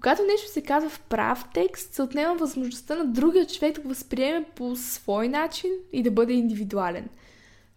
Когато 0.07 0.23
нещо 0.23 0.49
се 0.53 0.63
казва 0.63 0.91
в 0.91 1.01
прав 1.01 1.45
текст, 1.55 1.95
се 1.95 2.03
отнема 2.03 2.35
възможността 2.35 2.95
на 2.95 3.05
другия 3.05 3.47
човек 3.47 3.75
да 3.75 3.81
го 3.81 3.89
възприеме 3.89 4.45
по 4.57 4.77
свой 4.77 5.29
начин 5.29 5.71
и 5.93 6.03
да 6.03 6.11
бъде 6.11 6.33
индивидуален– 6.33 7.09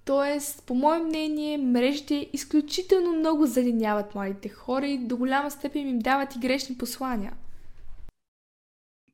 Тоест, 0.10 0.64
по 0.68 0.76
мое 0.76 1.00
мнение, 1.00 1.58
мрежите 1.58 2.30
изключително 2.34 3.12
много 3.12 3.46
залиняват 3.46 4.16
младите 4.16 4.50
хора 4.50 4.88
и 4.88 4.98
до 4.98 5.18
голяма 5.18 5.52
степен 5.52 5.90
им 5.90 6.00
дават 6.00 6.36
и 6.36 6.40
грешни 6.40 6.78
послания. 6.78 7.34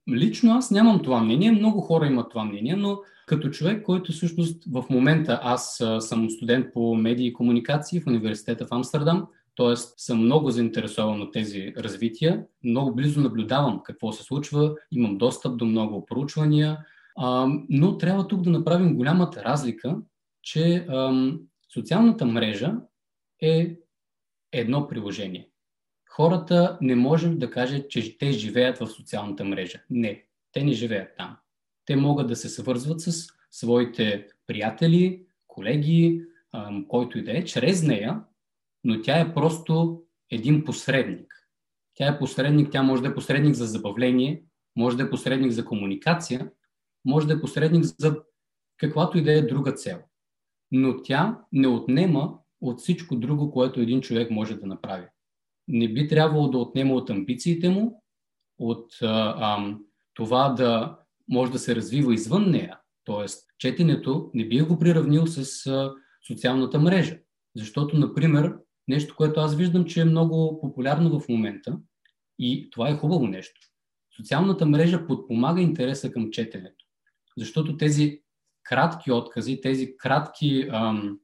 Лично 0.10 0.54
аз 0.54 0.72
нямам 0.72 1.04
това 1.04 1.24
мнение, 1.24 1.52
много 1.52 1.82
хора 1.82 2.08
имат 2.08 2.30
това 2.30 2.44
мнение, 2.44 2.76
но 2.76 3.00
като 3.28 3.50
човек, 3.50 3.84
който 3.84 4.12
всъщност 4.12 4.64
в 4.72 4.86
момента 4.90 5.40
аз 5.44 5.84
съм 6.00 6.30
студент 6.30 6.74
по 6.74 6.96
медии 6.96 7.28
и 7.28 7.34
комуникации 7.34 8.00
в 8.00 8.08
университета 8.08 8.66
в 8.66 8.72
Амстердам, 8.72 9.28
т.е. 9.56 9.76
съм 9.76 10.20
много 10.20 10.50
заинтересован 10.50 11.22
от 11.22 11.34
тези 11.34 11.74
развития, 11.78 12.46
много 12.64 12.96
близо 12.96 13.22
наблюдавам 13.22 13.82
какво 13.84 14.12
се 14.12 14.24
случва, 14.24 14.76
имам 14.92 15.18
достъп 15.18 15.58
до 15.58 15.66
много 15.66 16.06
проучвания, 16.06 16.78
но 17.70 17.98
трябва 17.98 18.28
тук 18.28 18.42
да 18.42 18.50
направим 18.50 18.96
голямата 18.96 19.44
разлика 19.44 19.98
че 20.46 20.86
ам, 20.90 21.40
социалната 21.74 22.26
мрежа 22.26 22.76
е 23.42 23.78
едно 24.52 24.88
приложение. 24.88 25.50
Хората 26.10 26.78
не 26.82 26.96
можем 26.96 27.38
да 27.40 27.52
кажат, 27.52 27.90
че 27.90 28.18
те 28.18 28.32
живеят 28.32 28.78
в 28.78 28.88
социалната 28.88 29.46
мрежа. 29.46 29.82
Не, 29.90 30.24
те 30.52 30.64
не 30.64 30.72
живеят 30.72 31.10
там. 31.18 31.38
Те 31.86 31.96
могат 31.96 32.28
да 32.28 32.36
се 32.36 32.50
свързват 32.50 33.02
с 33.02 33.28
своите 33.52 34.28
приятели, 34.48 35.26
колеги, 35.48 36.22
който 36.88 37.18
и 37.18 37.24
да 37.24 37.38
е, 37.38 37.46
чрез 37.46 37.84
нея, 37.84 38.22
но 38.86 39.02
тя 39.02 39.20
е 39.20 39.34
просто 39.34 40.02
един 40.32 40.64
посредник. 40.64 41.34
Тя 41.94 42.08
е 42.08 42.20
посредник, 42.20 42.72
тя 42.72 42.84
може 42.84 43.02
да 43.02 43.08
е 43.08 43.16
посредник 43.16 43.56
за 43.56 43.66
забавление, 43.66 44.44
може 44.76 44.98
да 44.98 45.04
е 45.04 45.10
посредник 45.10 45.52
за 45.52 45.66
комуникация, 45.66 46.52
може 47.06 47.28
да 47.28 47.34
е 47.34 47.42
посредник 47.42 47.84
за 47.84 48.22
каквато 48.78 49.18
и 49.18 49.24
да 49.24 49.34
е 49.34 49.42
друга 49.42 49.74
цел 49.74 50.00
но 50.72 51.02
тя 51.02 51.40
не 51.52 51.68
отнема 51.68 52.38
от 52.62 52.80
всичко 52.80 53.16
друго, 53.16 53.52
което 53.52 53.82
един 53.82 54.02
човек 54.02 54.32
може 54.32 54.56
да 54.56 54.66
направи. 54.66 55.06
Не 55.68 55.94
би 55.94 56.08
трябвало 56.08 56.48
да 56.50 56.58
отнема 56.58 56.94
от 56.94 57.10
амбициите 57.10 57.70
му, 57.70 58.04
от 58.60 58.94
а, 59.02 59.36
а, 59.38 59.78
това 60.14 60.50
да 60.50 61.00
може 61.30 61.52
да 61.52 61.60
се 61.60 61.76
развива 61.76 62.14
извън 62.14 62.52
нея. 62.52 62.80
Тоест, 63.04 63.48
четенето 63.58 64.32
не 64.34 64.48
би 64.48 64.62
го 64.62 64.80
приравнил 64.80 65.28
с 65.28 65.68
а, 65.68 65.94
социалната 66.28 66.80
мрежа. 66.80 67.20
Защото, 67.56 67.98
например, 67.98 68.54
нещо, 68.88 69.16
което 69.18 69.40
аз 69.40 69.56
виждам, 69.56 69.86
че 69.86 70.02
е 70.02 70.06
много 70.06 70.62
популярно 70.62 71.20
в 71.20 71.30
момента, 71.30 71.80
и 72.40 72.70
това 72.72 72.90
е 72.90 72.98
хубаво 72.98 73.28
нещо. 73.28 73.62
Социалната 74.18 74.66
мрежа 74.66 75.08
подпомага 75.08 75.62
интереса 75.62 76.12
към 76.12 76.32
четенето. 76.32 76.86
Защото 77.38 77.78
тези 77.78 78.22
кратки 78.64 79.12
откази, 79.12 79.62
тези 79.62 79.98
кратки 79.98 80.68
ам, 80.72 81.20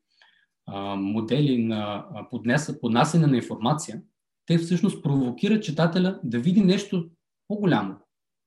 ам, 0.68 1.04
модели 1.04 1.64
на 1.64 2.06
поднеса, 2.30 2.80
поднасене 2.80 3.28
на 3.28 3.36
информация, 3.36 4.02
те 4.46 4.58
всъщност 4.58 5.04
провокират 5.04 5.64
читателя 5.64 6.20
да 6.24 6.40
види 6.40 6.62
нещо 6.62 7.10
по-голямо. 7.48 7.96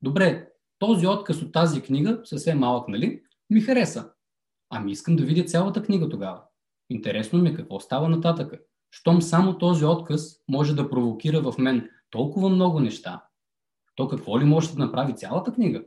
Добре, 0.03 0.49
този 0.79 1.07
отказ 1.07 1.43
от 1.43 1.53
тази 1.53 1.83
книга, 1.83 2.21
съвсем 2.25 2.59
малък, 2.59 2.89
нали, 2.89 3.23
ми 3.51 3.61
хареса. 3.61 4.11
Ами 4.71 4.93
искам 4.93 5.17
да 5.17 5.25
видя 5.25 5.45
цялата 5.45 5.83
книга 5.83 6.09
тогава. 6.09 6.43
Интересно 6.91 7.39
ми 7.39 7.49
е 7.49 7.55
какво 7.55 7.81
става 7.81 8.09
нататък. 8.09 8.55
Щом 8.97 9.23
само 9.23 9.59
този 9.59 9.85
отказ 9.85 10.37
може 10.49 10.75
да 10.75 10.91
провокира 10.91 11.41
в 11.41 11.59
мен 11.59 11.91
толкова 12.11 12.49
много 12.49 12.81
неща, 12.81 13.25
то 13.95 14.09
какво 14.09 14.41
ли 14.41 14.45
може 14.45 14.75
да 14.75 14.85
направи 14.85 15.17
цялата 15.17 15.53
книга? 15.53 15.85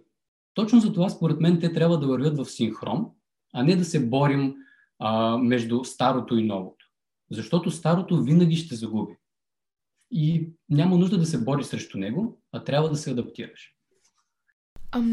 Точно 0.54 0.80
за 0.80 0.94
това, 0.94 1.10
според 1.10 1.40
мен, 1.40 1.60
те 1.60 1.74
трябва 1.74 2.00
да 2.00 2.08
вървят 2.08 2.38
в 2.38 2.46
синхрон, 2.46 3.06
а 3.54 3.64
не 3.64 3.76
да 3.76 3.86
се 3.86 4.08
борим 4.08 4.56
а, 5.00 5.38
между 5.38 5.84
старото 5.84 6.38
и 6.38 6.44
новото. 6.44 6.86
Защото 7.32 7.72
старото 7.72 8.24
винаги 8.24 8.56
ще 8.56 8.76
загуби. 8.76 9.18
И 10.12 10.50
няма 10.70 10.98
нужда 10.98 11.18
да 11.18 11.26
се 11.26 11.44
бори 11.44 11.64
срещу 11.64 11.98
него, 11.98 12.42
а 12.52 12.64
трябва 12.64 12.90
да 12.90 12.96
се 12.96 13.12
адаптираш. 13.12 13.74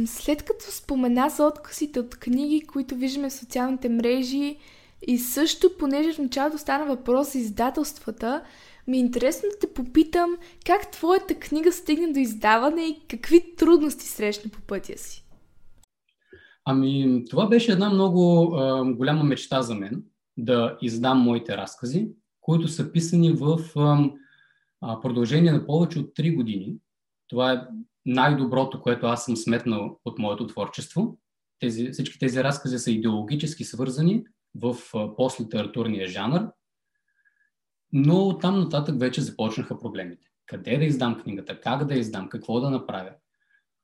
След 0.06 0.42
като 0.42 0.64
спомена 0.70 1.28
за 1.30 1.46
отказите 1.46 2.00
от 2.00 2.16
книги, 2.16 2.66
които 2.66 2.94
виждаме 2.94 3.30
в 3.30 3.32
социалните 3.32 3.88
мрежи, 3.88 4.58
и 5.02 5.18
също, 5.18 5.70
понеже 5.78 6.12
в 6.12 6.18
началото 6.18 6.58
стана 6.58 6.86
въпрос 6.86 7.32
за 7.32 7.38
издателствата, 7.38 8.42
ми 8.86 8.96
е 8.96 9.00
интересно 9.00 9.48
да 9.52 9.58
те 9.58 9.74
попитам 9.74 10.36
как 10.66 10.90
твоята 10.90 11.34
книга 11.34 11.72
стигна 11.72 12.12
до 12.12 12.18
издаване 12.18 12.82
и 12.82 13.00
какви 13.08 13.56
трудности 13.56 14.08
срещна 14.08 14.50
по 14.50 14.60
пътя 14.60 14.98
си. 14.98 15.24
Ами, 16.64 17.24
това 17.30 17.46
беше 17.46 17.72
една 17.72 17.90
много 17.90 18.54
а, 18.54 18.84
голяма 18.84 19.24
мечта 19.24 19.62
за 19.62 19.74
мен 19.74 20.02
да 20.36 20.78
издам 20.82 21.18
моите 21.18 21.56
разкази, 21.56 22.08
които 22.40 22.68
са 22.68 22.92
писани 22.92 23.32
в 23.32 23.58
а, 23.76 25.00
продължение 25.00 25.52
на 25.52 25.66
повече 25.66 25.98
от 25.98 26.06
3 26.06 26.34
години. 26.34 26.76
Това 27.28 27.52
е 27.52 27.60
най-доброто, 28.06 28.82
което 28.82 29.06
аз 29.06 29.24
съм 29.24 29.36
сметнал 29.36 29.98
от 30.04 30.18
моето 30.18 30.46
творчество. 30.46 31.18
Тези, 31.60 31.90
всички 31.90 32.18
тези 32.18 32.44
разкази 32.44 32.78
са 32.78 32.90
идеологически 32.90 33.64
свързани 33.64 34.24
в 34.54 34.76
постлитературния 35.16 36.08
жанр, 36.08 36.50
но 37.92 38.38
там 38.38 38.58
нататък 38.58 39.00
вече 39.00 39.20
започнаха 39.20 39.78
проблемите. 39.78 40.26
Къде 40.46 40.76
да 40.76 40.84
издам 40.84 41.22
книгата, 41.22 41.60
как 41.60 41.84
да 41.84 41.94
издам, 41.94 42.28
какво 42.28 42.60
да 42.60 42.70
направя. 42.70 43.10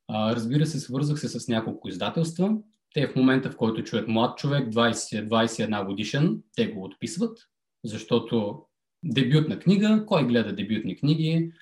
А, 0.09 0.35
разбира 0.35 0.67
се, 0.67 0.81
свързах 0.81 1.21
се 1.21 1.29
с 1.29 1.49
няколко 1.49 1.89
издателства. 1.89 2.57
Те 2.95 3.09
в 3.09 3.17
момента, 3.17 3.50
в 3.50 3.57
който 3.57 3.85
чуят 3.85 4.09
млад 4.09 4.39
човек, 4.39 4.69
20-21 4.69 5.87
годишен, 5.87 6.43
те 6.57 6.67
го 6.67 6.85
отписват, 6.85 7.39
защото 7.85 8.62
дебютна 9.03 9.59
книга, 9.59 10.05
кой 10.07 10.27
гледа 10.27 10.55
дебютни 10.55 10.97
книги? 10.97 11.53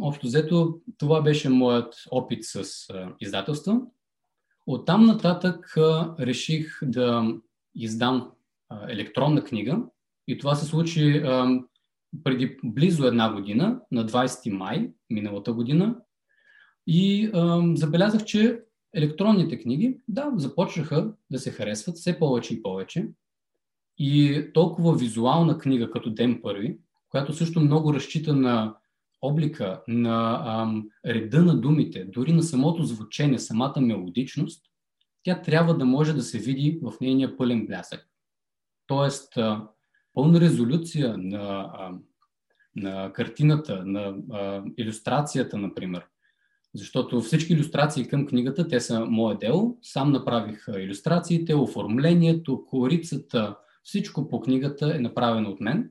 Общо 0.00 0.26
взето, 0.26 0.80
това 0.98 1.22
беше 1.22 1.48
моят 1.48 1.94
опит 2.10 2.44
с 2.44 2.64
а, 2.90 3.14
издателства. 3.20 3.80
Оттам 4.66 5.06
нататък 5.06 5.76
а, 5.76 6.14
реших 6.18 6.78
да 6.82 7.34
издам 7.74 8.30
електронна 8.88 9.44
книга 9.44 9.82
и 10.28 10.38
това 10.38 10.54
се 10.54 10.66
случи 10.66 11.22
преди 12.24 12.56
близо 12.64 13.06
една 13.06 13.32
година, 13.32 13.80
на 13.92 14.06
20 14.06 14.50
май 14.50 14.90
миналата 15.10 15.52
година. 15.52 15.96
И 16.86 17.30
забелязах, 17.74 18.24
че 18.24 18.60
електронните 18.94 19.58
книги, 19.58 20.00
да, 20.08 20.32
започнаха 20.36 21.12
да 21.30 21.38
се 21.38 21.50
харесват 21.50 21.96
все 21.96 22.18
повече 22.18 22.54
и 22.54 22.62
повече. 22.62 23.08
И 23.98 24.44
толкова 24.54 24.96
визуална 24.96 25.58
книга 25.58 25.90
като 25.90 26.10
Ден 26.10 26.40
първи, 26.42 26.78
която 27.08 27.32
също 27.32 27.60
много 27.60 27.94
разчита 27.94 28.34
на 28.36 28.76
облика, 29.22 29.82
на 29.88 30.42
ам, 30.46 30.88
реда 31.06 31.42
на 31.42 31.60
думите, 31.60 32.04
дори 32.04 32.32
на 32.32 32.42
самото 32.42 32.84
звучение, 32.84 33.38
самата 33.38 33.80
мелодичност, 33.80 34.66
тя 35.22 35.42
трябва 35.42 35.76
да 35.76 35.84
може 35.84 36.12
да 36.12 36.22
се 36.22 36.38
види 36.38 36.78
в 36.82 36.92
нейния 37.00 37.36
пълен 37.36 37.66
блясък. 37.66 38.09
Тоест, 38.90 39.36
а, 39.36 39.68
пълна 40.14 40.40
резолюция 40.40 41.14
на 41.18 41.70
а, 41.74 41.92
на 42.76 43.12
картината, 43.12 43.84
на 43.84 44.14
а, 44.30 44.62
иллюстрацията, 44.76 45.58
например. 45.58 46.06
Защото 46.74 47.20
всички 47.20 47.52
иллюстрации 47.52 48.08
към 48.08 48.26
книгата, 48.26 48.68
те 48.68 48.80
са 48.80 49.04
мое 49.04 49.34
дело. 49.34 49.78
Сам 49.82 50.12
направих 50.12 50.64
иллюстрациите, 50.78 51.54
оформлението, 51.54 52.64
корицата, 52.66 53.56
всичко 53.82 54.28
по 54.28 54.40
книгата 54.40 54.96
е 54.96 54.98
направено 54.98 55.50
от 55.50 55.60
мен 55.60 55.90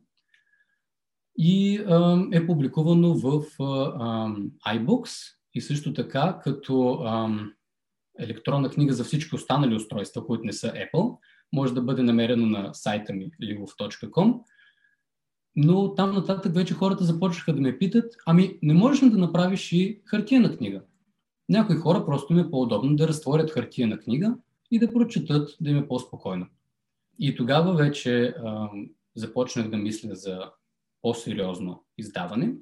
и 1.37 1.77
а, 1.77 2.27
е 2.31 2.45
публикувано 2.45 3.13
в 3.13 3.43
а, 3.59 4.29
iBooks 4.75 5.33
и 5.53 5.61
също 5.61 5.93
така 5.93 6.39
като 6.43 6.91
а, 6.91 7.29
електронна 8.19 8.69
книга 8.69 8.93
за 8.93 9.03
всички 9.03 9.35
останали 9.35 9.75
устройства, 9.75 10.25
които 10.25 10.43
не 10.43 10.53
са 10.53 10.67
Apple, 10.67 11.17
може 11.53 11.73
да 11.73 11.81
бъде 11.81 12.03
намерено 12.03 12.45
на 12.45 12.73
сайта 12.73 13.13
ми 13.13 13.31
ligov.com. 13.43 14.39
Но 15.55 15.95
там 15.95 16.13
нататък 16.13 16.53
вече 16.53 16.73
хората 16.73 17.03
започнаха 17.03 17.53
да 17.53 17.61
ме 17.61 17.77
питат, 17.77 18.15
ами 18.25 18.59
не 18.61 18.73
можеш 18.73 19.03
ли 19.03 19.09
да 19.09 19.17
направиш 19.17 19.71
и 19.71 20.01
хартияна 20.05 20.57
книга? 20.57 20.81
Някои 21.49 21.75
хора 21.75 22.05
просто 22.05 22.33
ми 22.33 22.41
е 22.41 22.51
по-удобно 22.51 22.95
да 22.95 23.07
разтворят 23.07 23.51
хартияна 23.51 23.99
книга 23.99 24.35
и 24.71 24.79
да 24.79 24.93
прочетат, 24.93 25.57
да 25.61 25.69
им 25.69 25.77
е 25.77 25.87
по-спокойно. 25.87 26.47
И 27.19 27.35
тогава 27.35 27.73
вече 27.73 28.23
а, 28.25 28.69
започнах 29.15 29.69
да 29.69 29.77
мисля 29.77 30.15
за 30.15 30.51
по-сериозно 31.01 31.83
издаване. 31.97 32.53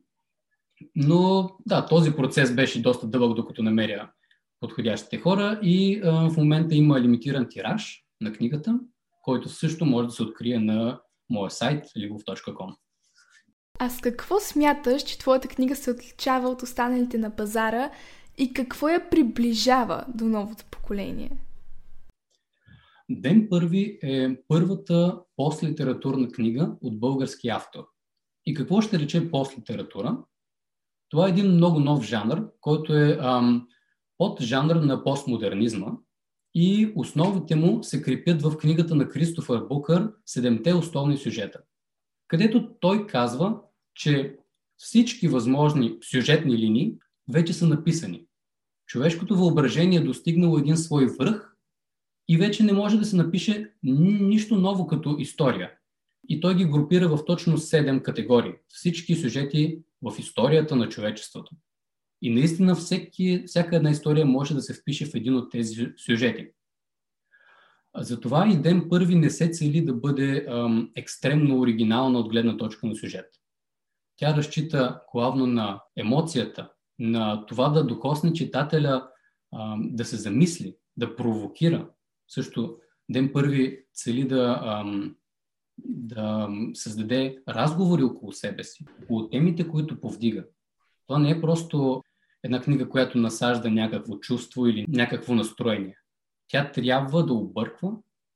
Но 0.95 1.49
да, 1.65 1.85
този 1.85 2.11
процес 2.11 2.55
беше 2.55 2.81
доста 2.81 3.07
дълъг, 3.07 3.35
докато 3.35 3.63
намеря 3.63 4.11
подходящите 4.59 5.17
хора 5.17 5.59
и 5.63 6.01
а, 6.03 6.29
в 6.29 6.37
момента 6.37 6.75
има 6.75 7.01
лимитиран 7.01 7.47
тираж 7.49 8.06
на 8.21 8.33
книгата, 8.33 8.79
който 9.23 9.49
също 9.49 9.85
може 9.85 10.07
да 10.07 10.13
се 10.13 10.23
открие 10.23 10.59
на 10.59 11.01
моя 11.29 11.51
сайт 11.51 11.85
ligov.com. 11.85 12.75
А 13.79 13.89
с 13.89 14.01
какво 14.01 14.39
смяташ, 14.39 15.03
че 15.03 15.19
твоята 15.19 15.47
книга 15.47 15.75
се 15.75 15.91
отличава 15.91 16.49
от 16.49 16.61
останалите 16.61 17.17
на 17.17 17.35
пазара 17.35 17.91
и 18.37 18.53
какво 18.53 18.89
я 18.89 19.09
приближава 19.09 20.05
до 20.15 20.25
новото 20.25 20.65
поколение? 20.71 21.31
Ден 23.09 23.47
първи 23.49 23.99
е 24.03 24.37
първата 24.47 25.21
постлитературна 25.35 26.31
книга 26.31 26.75
от 26.81 26.99
български 26.99 27.47
автор. 27.47 27.83
И 28.45 28.53
какво 28.53 28.81
ще 28.81 28.99
рече 28.99 29.31
постлитература? 29.31 30.17
Това 31.09 31.27
е 31.27 31.29
един 31.29 31.51
много 31.51 31.79
нов 31.79 32.03
жанр, 32.03 32.49
който 32.61 32.93
е 32.93 33.17
ам, 33.21 33.67
под 34.17 34.41
жанр 34.41 34.75
на 34.75 35.03
постмодернизма 35.03 35.91
и 36.55 36.91
основите 36.95 37.55
му 37.55 37.83
се 37.83 38.01
крепят 38.01 38.41
в 38.41 38.57
книгата 38.57 38.95
на 38.95 39.09
Кристофър 39.09 39.59
Букър 39.59 40.11
«Седемте 40.25 40.73
основни 40.73 41.17
сюжета», 41.17 41.59
където 42.27 42.69
той 42.79 43.07
казва, 43.07 43.59
че 43.95 44.37
всички 44.77 45.27
възможни 45.27 45.97
сюжетни 46.11 46.57
линии 46.57 46.95
вече 47.31 47.53
са 47.53 47.67
написани. 47.67 48.25
Човешкото 48.87 49.35
въображение 49.35 49.99
е 49.99 50.03
достигнало 50.03 50.57
един 50.57 50.77
свой 50.77 51.07
връх 51.19 51.53
и 52.27 52.37
вече 52.37 52.63
не 52.63 52.73
може 52.73 52.97
да 52.97 53.05
се 53.05 53.15
напише 53.15 53.73
нищо 53.83 54.55
ново 54.55 54.87
като 54.87 55.15
история. 55.19 55.71
И 56.29 56.39
той 56.39 56.55
ги 56.55 56.65
групира 56.65 57.07
в 57.07 57.25
точно 57.25 57.57
7 57.57 58.01
категории. 58.01 58.53
Всички 58.67 59.15
сюжети 59.15 59.79
в 60.01 60.19
историята 60.19 60.75
на 60.75 60.89
човечеството. 60.89 61.55
И 62.21 62.29
наистина 62.29 62.75
всеки, 62.75 63.43
всяка 63.47 63.75
една 63.75 63.89
история 63.89 64.25
може 64.25 64.53
да 64.53 64.61
се 64.61 64.73
впише 64.73 65.05
в 65.05 65.15
един 65.15 65.35
от 65.35 65.51
тези 65.51 65.87
сюжети. 65.97 66.47
Затова 67.97 68.49
и 68.49 68.61
ден 68.61 68.87
първи 68.89 69.15
не 69.15 69.29
се 69.29 69.49
цели 69.49 69.85
да 69.85 69.93
бъде 69.93 70.45
ам, 70.49 70.91
екстремно 70.95 71.59
оригинална 71.59 72.19
от 72.19 72.29
гледна 72.29 72.57
точка 72.57 72.87
на 72.87 72.95
сюжет. 72.95 73.25
Тя 74.15 74.37
разчита 74.37 75.01
главно 75.13 75.47
на 75.47 75.83
емоцията, 75.95 76.71
на 76.99 77.45
това 77.45 77.69
да 77.69 77.83
докосне 77.83 78.33
читателя, 78.33 79.09
ам, 79.55 79.89
да 79.91 80.05
се 80.05 80.15
замисли, 80.17 80.75
да 80.97 81.15
провокира. 81.15 81.89
Също 82.27 82.77
ден 83.09 83.33
първи 83.33 83.85
цели 83.93 84.27
да, 84.27 84.61
ам, 84.63 85.15
да 85.77 86.49
създаде 86.73 87.37
разговори 87.47 88.03
около 88.03 88.31
себе 88.31 88.63
си, 88.63 88.85
около 89.03 89.29
темите, 89.29 89.67
които 89.67 90.01
повдига. 90.01 90.45
Това 91.07 91.19
не 91.19 91.29
е 91.29 91.41
просто 91.41 92.03
една 92.47 92.61
книга, 92.61 92.89
която 92.89 93.17
насажда 93.17 93.69
някакво 93.69 94.15
чувство 94.15 94.67
или 94.67 94.85
някакво 94.89 95.35
настроение. 95.35 95.97
Тя 96.47 96.71
трябва 96.71 97.25
да 97.25 97.33
обърква, 97.33 97.91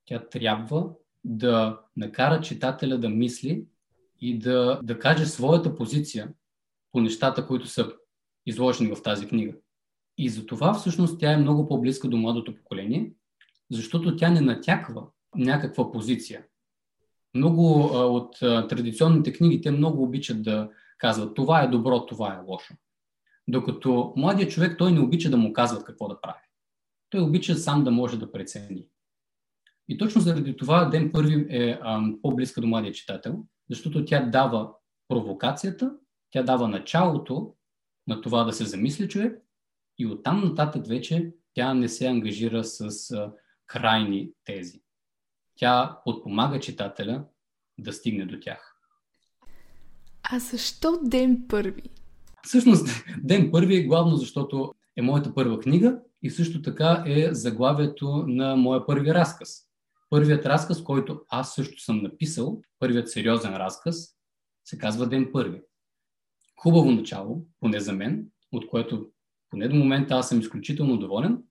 тя 0.05 0.19
трябва 0.19 0.89
да 1.23 1.79
накара 1.97 2.41
читателя 2.41 2.97
да 2.97 3.09
мисли 3.09 3.65
и 4.21 4.39
да, 4.39 4.79
да 4.83 4.99
каже 4.99 5.25
своята 5.25 5.75
позиция 5.75 6.29
по 6.91 7.01
нещата, 7.01 7.47
които 7.47 7.67
са 7.67 7.91
изложени 8.45 8.95
в 8.95 9.01
тази 9.03 9.27
книга. 9.27 9.53
И 10.17 10.29
за 10.29 10.45
това 10.45 10.73
всъщност 10.73 11.19
тя 11.19 11.31
е 11.31 11.37
много 11.37 11.67
по-близка 11.67 12.07
до 12.07 12.17
младото 12.17 12.55
поколение, 12.55 13.11
защото 13.71 14.15
тя 14.15 14.29
не 14.29 14.41
натяква 14.41 15.07
някаква 15.35 15.91
позиция. 15.91 16.43
Много 17.35 17.91
а, 17.93 18.05
от 18.05 18.41
а, 18.41 18.67
традиционните 18.67 19.33
книги 19.33 19.61
те 19.61 19.71
много 19.71 20.03
обичат 20.03 20.43
да 20.43 20.69
казват 20.97 21.35
това 21.35 21.61
е 21.61 21.67
добро, 21.67 22.05
това 22.05 22.33
е 22.33 22.45
лошо. 22.47 22.73
Докато 23.51 24.13
младият 24.17 24.51
човек 24.51 24.77
той 24.77 24.91
не 24.91 24.99
обича 24.99 25.29
да 25.29 25.37
му 25.37 25.53
казват 25.53 25.83
какво 25.83 26.07
да 26.07 26.21
прави. 26.21 26.39
Той 27.09 27.21
обича 27.21 27.55
сам 27.55 27.83
да 27.83 27.91
може 27.91 28.19
да 28.19 28.31
прецени. 28.31 28.87
И 29.89 29.97
точно 29.97 30.21
заради 30.21 30.57
това 30.57 30.85
Ден 30.85 31.11
първи 31.11 31.47
е 31.49 31.79
а, 31.81 32.01
по-близка 32.21 32.61
до 32.61 32.67
младия 32.67 32.93
читател, 32.93 33.45
защото 33.69 34.05
тя 34.05 34.25
дава 34.25 34.71
провокацията, 35.07 35.91
тя 36.29 36.43
дава 36.43 36.67
началото 36.67 37.53
на 38.07 38.21
това 38.21 38.43
да 38.43 38.53
се 38.53 38.65
замисли 38.65 39.09
човек 39.09 39.43
и 39.97 40.05
оттам 40.05 40.43
нататък 40.43 40.87
вече 40.87 41.33
тя 41.53 41.73
не 41.73 41.89
се 41.89 42.07
ангажира 42.07 42.63
с 42.63 43.11
а, 43.11 43.33
крайни 43.67 44.31
тези. 44.45 44.81
Тя 45.55 45.99
подпомага 46.05 46.59
читателя 46.59 47.25
да 47.77 47.93
стигне 47.93 48.25
до 48.25 48.39
тях. 48.39 48.75
А 50.23 50.39
защо 50.39 50.99
Ден 51.03 51.45
първи? 51.49 51.89
Всъщност, 52.43 52.87
Ден 53.23 53.51
първи 53.51 53.75
е 53.75 53.83
главно 53.83 54.15
защото 54.15 54.73
е 54.97 55.01
моята 55.01 55.33
първа 55.33 55.59
книга 55.59 55.99
и 56.21 56.29
също 56.29 56.61
така 56.61 57.03
е 57.07 57.33
заглавието 57.33 58.25
на 58.27 58.55
моя 58.55 58.85
първи 58.85 59.13
разказ. 59.13 59.67
Първият 60.09 60.45
разказ, 60.45 60.83
който 60.83 61.21
аз 61.29 61.55
също 61.55 61.83
съм 61.83 62.03
написал, 62.03 62.61
първият 62.79 63.09
сериозен 63.09 63.53
разказ, 63.53 64.15
се 64.65 64.77
казва 64.77 65.09
Ден 65.09 65.29
първи. 65.33 65.61
Хубаво 66.59 66.91
начало, 66.91 67.45
поне 67.59 67.79
за 67.79 67.93
мен, 67.93 68.27
от 68.51 68.67
което 68.67 69.09
поне 69.49 69.67
до 69.67 69.75
момента 69.75 70.15
аз 70.15 70.29
съм 70.29 70.39
изключително 70.39 70.97
доволен. 70.97 71.43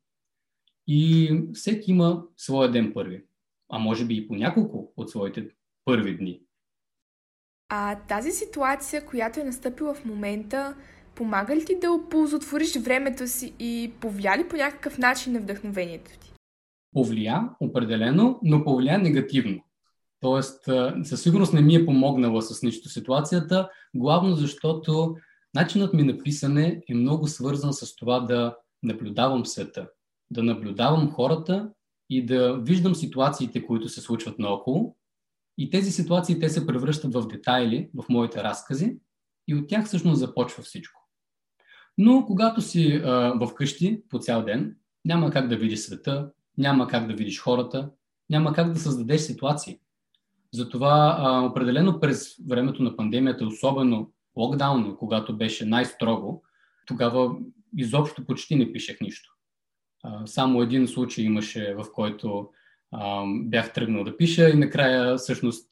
И 0.87 1.33
всеки 1.55 1.90
има 1.90 2.24
своя 2.37 2.70
ден 2.70 2.92
първи, 2.94 3.24
а 3.68 3.79
може 3.79 4.05
би 4.07 4.16
и 4.16 4.29
по 4.29 4.35
няколко 4.35 4.92
от 4.96 5.11
своите 5.11 5.48
първи 5.85 6.16
дни. 6.16 6.40
А 7.72 7.96
тази 8.09 8.30
ситуация, 8.30 9.06
която 9.06 9.40
е 9.40 9.44
настъпила 9.44 9.94
в 9.94 10.04
момента, 10.04 10.74
помага 11.14 11.56
ли 11.56 11.64
ти 11.64 11.78
да 11.80 11.92
оползотвориш 11.92 12.78
времето 12.78 13.28
си 13.28 13.54
и 13.59 13.92
повлия 14.00 14.38
ли 14.38 14.48
по 14.48 14.56
някакъв 14.56 14.98
начин 14.98 15.33
на 15.33 15.40
вдъхновението 15.40 16.11
ти? 16.20 16.33
Повлия, 16.92 17.48
определено, 17.61 18.38
но 18.42 18.64
повлия 18.64 18.98
негативно. 18.98 19.64
Тоест, 20.20 20.64
със 21.04 21.22
сигурност 21.22 21.52
не 21.52 21.61
ми 21.61 21.74
е 21.74 21.87
помогнала 21.87 22.42
с 22.42 22.62
нищо 22.62 22.88
ситуацията, 22.88 23.68
главно 23.94 24.35
защото 24.35 25.16
начинът 25.54 25.94
ми 25.94 26.02
на 26.02 26.18
писане 26.18 26.80
е 26.88 26.94
много 26.94 27.26
свързан 27.26 27.72
с 27.72 27.96
това 27.96 28.20
да 28.20 28.56
наблюдавам 28.83 29.46
света, 29.46 29.88
да 30.30 30.42
наблюдавам 30.42 31.11
хората 31.11 31.70
и 32.11 32.26
да 32.26 32.59
виждам 32.59 32.94
ситуациите, 32.94 33.66
които 33.66 33.88
се 33.88 34.00
случват 34.00 34.38
наоколо 34.38 34.96
и 35.59 35.71
тези 35.71 35.93
ситуации 35.93 36.39
те 36.39 36.49
се 36.49 36.67
превръщат 36.67 37.15
в 37.15 37.27
детайли 37.27 37.91
в 37.95 38.05
моите 38.09 38.43
разкази 38.43 38.97
и 39.49 39.55
от 39.55 39.69
тях 39.69 39.87
всъщност 39.87 40.19
започва 40.19 40.63
всичко. 40.63 41.09
Но 41.99 42.27
когато 42.27 42.61
си 42.61 43.03
а, 43.05 43.47
вкъщи 43.47 44.03
по 44.09 44.19
цял 44.19 44.45
ден, 44.45 44.77
няма 45.05 45.31
как 45.31 45.49
да 45.49 45.57
видиш 45.57 45.79
света, 45.79 46.31
няма 46.59 46.89
как 46.89 47.07
да 47.07 47.15
видиш 47.15 47.41
хората, 47.41 47.91
няма 48.31 48.53
как 48.53 48.73
да 48.73 48.79
създадеш 48.79 49.21
ситуации. 49.21 49.79
Затова 50.53 51.17
а, 51.19 51.41
определено 51.41 52.01
през 52.01 52.37
времето 52.49 52.83
на 52.83 52.97
пандемията, 52.97 53.45
особено 53.45 54.13
локдауна, 54.37 54.97
когато 54.97 55.37
беше 55.37 55.67
най-строго, 55.67 56.43
тогава 56.87 57.37
изобщо 57.77 58.27
почти 58.27 58.57
не 58.57 58.73
пишех 58.73 59.01
нищо. 59.01 59.37
А, 60.03 60.27
само 60.27 60.63
един 60.63 60.89
случай 60.89 61.25
имаше, 61.25 61.75
в 61.75 61.87
който 61.93 62.49
бях 63.26 63.72
тръгнал 63.72 64.05
да 64.05 64.16
пиша 64.16 64.50
и 64.50 64.55
накрая 64.55 65.16
всъщност 65.16 65.68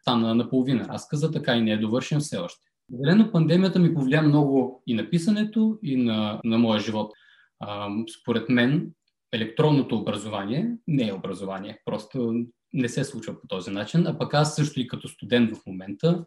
стана 0.00 0.34
наполовина 0.34 0.88
разказа, 0.88 1.30
така 1.30 1.56
и 1.56 1.60
не 1.60 1.70
е 1.70 1.78
довършен 1.78 2.20
все 2.20 2.36
още. 2.36 2.66
Определено 2.92 3.32
пандемията 3.32 3.78
ми 3.78 3.94
повлия 3.94 4.22
много 4.22 4.82
и 4.86 4.94
на 4.94 5.10
писането, 5.10 5.78
и 5.82 5.96
на, 5.96 6.40
на 6.44 6.58
моя 6.58 6.80
живот. 6.80 7.12
А, 7.60 7.88
според 8.20 8.48
мен, 8.48 8.90
електронното 9.32 9.96
образование 9.96 10.76
не 10.86 11.08
е 11.08 11.12
образование, 11.12 11.78
просто 11.84 12.34
не 12.72 12.88
се 12.88 13.04
случва 13.04 13.40
по 13.40 13.46
този 13.46 13.70
начин. 13.70 14.06
А 14.06 14.18
пък 14.18 14.34
аз 14.34 14.56
също 14.56 14.80
и 14.80 14.88
като 14.88 15.08
студент 15.08 15.56
в 15.56 15.66
момента 15.66 16.24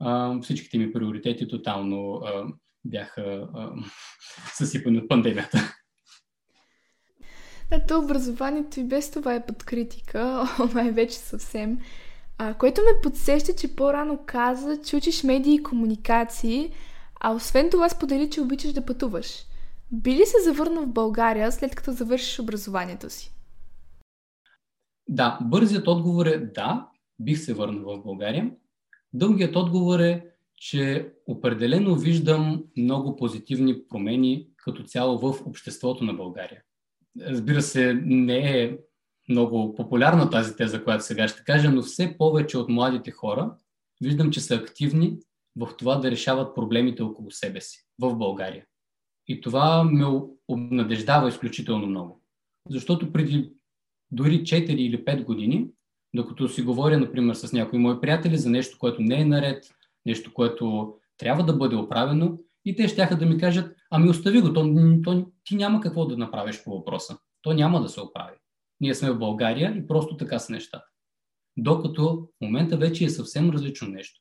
а, 0.00 0.40
всичките 0.40 0.78
ми 0.78 0.92
приоритети 0.92 1.48
тотално 1.48 2.14
а, 2.14 2.44
бяха 2.84 3.48
а, 3.54 3.72
съсипани 4.54 4.98
от 4.98 5.08
пандемията. 5.08 5.73
Да, 7.70 7.86
то 7.88 7.98
образованието 7.98 8.80
и 8.80 8.84
без 8.84 9.10
това 9.10 9.34
е 9.34 9.46
под 9.46 9.62
критика, 9.62 10.44
май 10.74 10.90
вече 10.92 11.14
съвсем. 11.14 11.78
А, 12.38 12.54
което 12.54 12.80
ме 12.80 13.00
подсеща, 13.02 13.56
че 13.56 13.76
по-рано 13.76 14.18
каза, 14.26 14.82
че 14.82 14.96
учиш 14.96 15.22
медии 15.22 15.54
и 15.54 15.62
комуникации, 15.62 16.72
а 17.20 17.34
освен 17.34 17.70
това 17.70 17.88
сподели, 17.88 18.30
че 18.30 18.40
обичаш 18.40 18.72
да 18.72 18.84
пътуваш. 18.84 19.44
Би 19.92 20.12
ли 20.12 20.26
се 20.26 20.42
завърнал 20.44 20.82
в 20.82 20.92
България 20.92 21.52
след 21.52 21.74
като 21.74 21.92
завършиш 21.92 22.38
образованието 22.38 23.10
си? 23.10 23.32
Да, 25.08 25.38
бързият 25.42 25.88
отговор 25.88 26.26
е 26.26 26.38
да, 26.38 26.88
бих 27.18 27.38
се 27.38 27.54
върнал 27.54 27.96
в 27.96 28.02
България. 28.02 28.50
Дългият 29.12 29.56
отговор 29.56 30.00
е, 30.00 30.26
че 30.56 31.12
определено 31.26 31.94
виждам 31.94 32.64
много 32.76 33.16
позитивни 33.16 33.88
промени 33.88 34.48
като 34.56 34.82
цяло 34.82 35.18
в 35.18 35.46
обществото 35.46 36.04
на 36.04 36.14
България. 36.14 36.62
Разбира 37.20 37.62
се, 37.62 38.00
не 38.04 38.62
е 38.62 38.78
много 39.28 39.74
популярна 39.74 40.30
тази 40.30 40.56
теза, 40.56 40.84
която 40.84 41.04
сега 41.04 41.28
ще 41.28 41.44
кажа, 41.44 41.70
но 41.70 41.82
все 41.82 42.18
повече 42.18 42.58
от 42.58 42.68
младите 42.68 43.10
хора 43.10 43.56
виждам, 44.00 44.30
че 44.30 44.40
са 44.40 44.54
активни 44.54 45.18
в 45.56 45.68
това 45.78 45.96
да 45.96 46.10
решават 46.10 46.54
проблемите 46.54 47.02
около 47.02 47.30
себе 47.30 47.60
си 47.60 47.86
в 47.98 48.16
България. 48.16 48.64
И 49.28 49.40
това 49.40 49.84
ме 49.84 50.04
обнадеждава 50.48 51.28
изключително 51.28 51.86
много. 51.86 52.22
Защото 52.70 53.12
преди 53.12 53.52
дори 54.10 54.40
4 54.40 54.70
или 54.70 55.04
5 55.04 55.24
години, 55.24 55.68
докато 56.14 56.48
си 56.48 56.62
говоря, 56.62 56.98
например, 56.98 57.34
с 57.34 57.52
някои 57.52 57.78
мои 57.78 58.00
приятели 58.00 58.38
за 58.38 58.50
нещо, 58.50 58.78
което 58.78 59.02
не 59.02 59.20
е 59.20 59.24
наред, 59.24 59.64
нещо, 60.06 60.34
което 60.34 60.94
трябва 61.16 61.44
да 61.44 61.56
бъде 61.56 61.76
оправено, 61.76 62.38
и 62.64 62.76
те 62.76 62.88
ще 62.88 63.06
да 63.06 63.26
ми 63.26 63.38
кажат, 63.38 63.76
ами 63.90 64.08
остави 64.08 64.40
го, 64.40 64.52
то, 64.52 64.74
то, 65.04 65.26
ти 65.44 65.56
няма 65.56 65.80
какво 65.80 66.06
да 66.06 66.16
направиш 66.16 66.64
по 66.64 66.78
въпроса. 66.78 67.18
То 67.42 67.52
няма 67.52 67.82
да 67.82 67.88
се 67.88 68.00
оправи. 68.00 68.36
Ние 68.80 68.94
сме 68.94 69.10
в 69.10 69.18
България 69.18 69.76
и 69.76 69.86
просто 69.86 70.16
така 70.16 70.38
са 70.38 70.52
нещата. 70.52 70.86
Докато 71.56 72.28
в 72.38 72.40
момента 72.40 72.76
вече 72.76 73.04
е 73.04 73.10
съвсем 73.10 73.50
различно 73.50 73.88
нещо. 73.88 74.20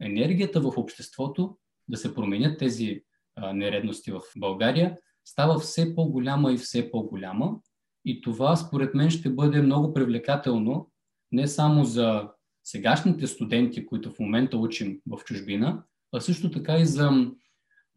Енергията 0.00 0.60
в 0.60 0.72
обществото 0.76 1.58
да 1.88 1.96
се 1.96 2.14
променят 2.14 2.58
тези 2.58 3.02
а, 3.36 3.52
нередности 3.52 4.12
в 4.12 4.20
България 4.36 4.98
става 5.24 5.58
все 5.58 5.94
по-голяма 5.94 6.52
и 6.52 6.56
все 6.56 6.90
по-голяма. 6.90 7.60
И 8.04 8.20
това, 8.20 8.56
според 8.56 8.94
мен, 8.94 9.10
ще 9.10 9.30
бъде 9.30 9.62
много 9.62 9.94
привлекателно 9.94 10.90
не 11.32 11.48
само 11.48 11.84
за 11.84 12.28
сегашните 12.64 13.26
студенти, 13.26 13.86
които 13.86 14.10
в 14.10 14.18
момента 14.18 14.56
учим 14.56 15.00
в 15.10 15.24
чужбина, 15.24 15.82
а 16.12 16.20
също 16.20 16.50
така 16.50 16.78
и 16.78 16.86
за 16.86 17.10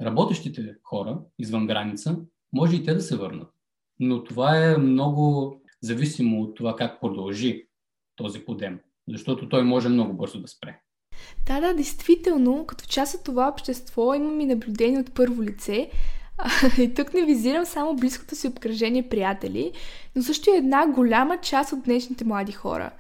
работещите 0.02 0.76
хора 0.84 1.20
извън 1.40 1.68
граница, 1.68 2.18
може 2.54 2.76
и 2.76 2.84
те 2.84 2.94
да 2.94 3.02
се 3.02 3.18
върнат. 3.18 3.54
Но 4.00 4.24
това 4.24 4.58
е 4.58 4.78
много 4.78 5.56
зависимо 5.82 6.42
от 6.42 6.56
това 6.56 6.76
как 6.76 7.02
продължи 7.02 7.68
този 8.16 8.40
подем, 8.40 8.80
защото 9.08 9.50
той 9.50 9.64
може 9.64 9.90
много 9.90 10.14
бързо 10.14 10.42
да 10.42 10.48
спре. 10.48 10.80
Да, 11.48 11.62
да, 11.62 11.74
действително, 11.74 12.66
като 12.66 12.86
част 12.86 13.16
от 13.16 13.24
това 13.24 13.48
общество 13.48 14.14
имам 14.14 14.42
и 14.42 14.46
наблюдение 14.46 15.00
от 15.00 15.14
първо 15.14 15.44
лице. 15.44 15.90
И 16.80 16.94
тук 16.94 17.14
не 17.14 17.26
визирам 17.26 17.66
само 17.66 17.96
близкото 17.96 18.36
си 18.36 18.48
обкръжение 18.48 19.10
приятели, 19.10 19.72
но 20.16 20.24
също 20.24 20.50
и 20.50 20.58
една 20.58 20.88
голяма 20.88 21.38
част 21.38 21.74
от 21.74 21.84
днешните 21.84 22.26
млади 22.26 22.52
хора. 22.52 22.92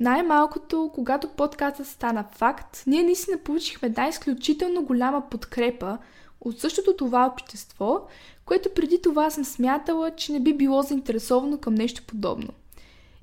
Най-малкото, 0.00 0.90
когато 0.94 1.28
подкастът 1.28 1.86
стана 1.86 2.24
факт, 2.32 2.82
ние 2.86 3.02
наистина 3.02 3.38
получихме 3.38 3.86
една 3.86 4.08
изключително 4.08 4.84
голяма 4.84 5.28
подкрепа 5.30 5.98
от 6.44 6.60
същото 6.60 6.96
това 6.96 7.26
общество, 7.26 8.06
което 8.44 8.68
преди 8.74 9.02
това 9.02 9.30
съм 9.30 9.44
смятала, 9.44 10.10
че 10.10 10.32
не 10.32 10.40
би 10.40 10.54
било 10.54 10.82
заинтересовано 10.82 11.58
към 11.58 11.74
нещо 11.74 12.02
подобно. 12.06 12.48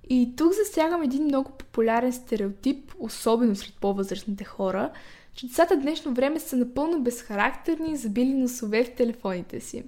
И 0.10 0.34
тук 0.38 0.54
засягам 0.54 1.02
един 1.02 1.24
много 1.24 1.52
популярен 1.52 2.14
стереотип, 2.14 2.94
особено 3.00 3.56
сред 3.56 3.74
по-възрастните 3.82 4.44
хора, 4.44 4.92
че 5.34 5.48
децата 5.48 5.78
днешно 5.78 6.14
време 6.14 6.40
са 6.40 6.58
напълно 6.58 7.02
безхарактерни 7.02 7.92
и 7.92 7.98
забили 7.98 8.34
носове 8.34 8.84
в 8.84 8.96
телефоните 8.96 9.60
си. 9.60 9.84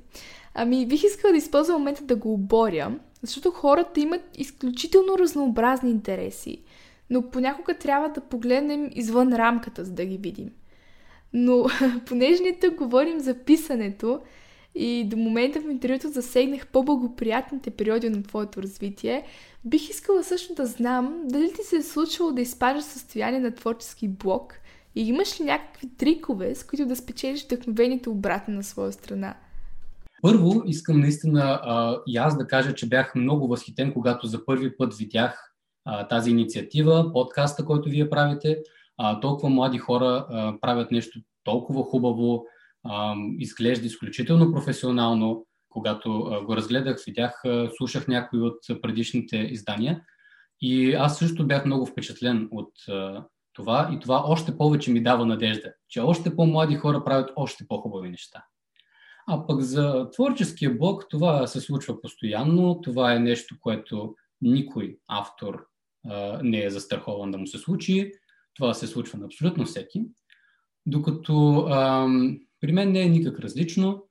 Ами, 0.54 0.88
бих 0.88 1.04
искала 1.04 1.32
да 1.32 1.38
използвам 1.38 1.78
момента 1.78 2.04
да 2.04 2.16
го 2.16 2.34
оборя, 2.34 3.00
защото 3.22 3.52
хората 3.52 4.00
имат 4.00 4.22
изключително 4.38 5.18
разнообразни 5.18 5.92
интереси, 5.92 6.64
но 7.10 7.30
понякога 7.30 7.74
трябва 7.74 8.10
да 8.10 8.22
погледнем 8.22 8.90
извън 8.96 9.34
рамката, 9.34 9.86
за 9.86 9.92
да 9.92 10.06
ги 10.06 10.18
видим. 10.18 10.50
Но 11.34 11.66
понеже 12.06 12.44
ние 12.44 12.60
тук 12.60 12.76
говорим 12.76 13.20
за 13.20 13.34
писането 13.34 14.22
и 14.76 15.04
до 15.08 15.18
момента 15.18 15.62
в 15.62 15.72
интервюто 15.72 16.10
засегнах 16.10 16.68
по-благоприятните 16.68 17.72
периоди 17.72 18.10
на 18.10 18.24
твоето 18.24 18.62
развитие, 18.62 19.24
бих 19.66 19.90
искала 19.90 20.24
също 20.24 20.54
да 20.54 20.66
знам 20.66 21.22
дали 21.26 21.54
ти 21.54 21.62
се 21.64 21.76
е 21.76 21.82
случвало 21.82 22.32
да 22.32 22.42
изпадаш 22.42 22.84
състояние 22.84 23.40
на 23.40 23.56
творчески 23.56 24.08
блок 24.08 24.54
и 24.96 25.08
имаш 25.08 25.40
ли 25.40 25.44
някакви 25.44 25.90
трикове, 25.98 26.56
с 26.56 26.64
които 26.64 26.86
да 26.86 26.96
спечелиш 26.96 27.46
вдъхновението 27.46 28.12
обратно 28.12 28.54
на 28.54 28.64
своя 28.64 28.92
страна? 28.92 29.36
Първо, 30.22 30.64
искам 30.66 31.00
наистина 31.00 31.60
а, 31.64 31.98
и 32.08 32.18
аз 32.18 32.38
да 32.38 32.48
кажа, 32.48 32.76
че 32.76 32.90
бях 32.90 33.16
много 33.16 33.48
възхитен, 33.48 33.94
когато 33.94 34.28
за 34.28 34.46
първи 34.46 34.78
път 34.78 34.96
видях 34.96 35.54
а, 35.86 36.08
тази 36.08 36.30
инициатива, 36.30 37.12
подкаста, 37.14 37.66
който 37.66 37.90
вие 37.90 38.10
правите 38.10 38.58
а, 38.98 39.20
толкова 39.20 39.50
млади 39.50 39.78
хора 39.78 40.26
а, 40.30 40.60
правят 40.62 40.92
нещо 40.92 41.20
толкова 41.44 41.84
хубаво, 41.84 42.46
а, 42.84 43.16
изглежда 43.40 43.86
изключително 43.86 44.54
професионално. 44.54 45.46
Когато 45.70 46.20
а, 46.20 46.46
го 46.46 46.56
разгледах, 46.56 47.04
видях, 47.06 47.46
а, 47.46 47.70
слушах 47.78 48.08
някои 48.08 48.42
от 48.42 48.60
предишните 48.82 49.38
издания 49.38 50.02
и 50.62 50.94
аз 50.94 51.18
също 51.20 51.48
бях 51.48 51.66
много 51.66 51.86
впечатлен 51.86 52.48
от 52.52 52.72
а, 52.90 53.26
това 53.54 53.90
и 53.94 54.00
това 54.00 54.24
още 54.26 54.58
повече 54.58 54.92
ми 54.92 55.04
дава 55.04 55.26
надежда, 55.26 55.74
че 55.90 56.02
още 56.02 56.36
по-млади 56.36 56.76
хора 56.76 57.04
правят 57.04 57.32
още 57.36 57.68
по-хубави 57.68 58.10
неща. 58.10 58.46
А 59.28 59.48
пък 59.48 59.62
за 59.62 60.10
творческия 60.10 60.74
блок 60.74 61.06
това 61.10 61.48
се 61.48 61.62
случва 61.62 62.02
постоянно, 62.02 62.82
това 62.82 63.14
е 63.14 63.20
нещо, 63.20 63.56
което 63.62 64.16
никой 64.42 64.98
автор 65.08 65.66
а, 66.10 66.40
не 66.44 66.64
е 66.64 66.70
застрахован 66.70 67.32
да 67.32 67.38
му 67.38 67.48
се 67.48 67.58
случи. 67.58 68.12
Това 68.54 68.74
се 68.74 68.88
случва 68.88 69.20
на 69.20 69.26
абсолютно 69.26 69.66
всеки. 69.66 70.06
Докато 70.86 71.68
ам, 71.72 72.40
при 72.62 72.72
мен 72.72 72.92
не 72.92 73.02
е 73.02 73.10
никак 73.10 73.40
различно. 73.40 74.04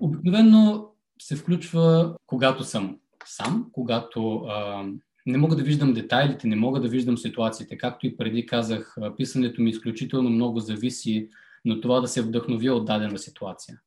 Обикновено 0.00 0.90
се 1.20 1.36
включва, 1.36 2.16
когато 2.26 2.64
съм 2.64 2.98
сам, 3.24 3.68
когато 3.72 4.36
ам, 4.36 5.00
не 5.26 5.38
мога 5.38 5.56
да 5.56 5.62
виждам 5.62 5.94
детайлите, 5.94 6.46
не 6.46 6.56
мога 6.56 6.80
да 6.80 6.88
виждам 6.88 7.18
ситуациите. 7.18 7.78
Както 7.78 8.06
и 8.06 8.16
преди 8.16 8.46
казах, 8.46 8.96
писането 9.16 9.62
ми 9.62 9.70
изключително 9.70 10.30
много 10.30 10.60
зависи 10.60 11.28
на 11.64 11.80
това 11.80 12.00
да 12.00 12.08
се 12.08 12.22
вдъхнови 12.22 12.70
от 12.70 12.84
дадена 12.84 13.18
ситуация. 13.18 13.80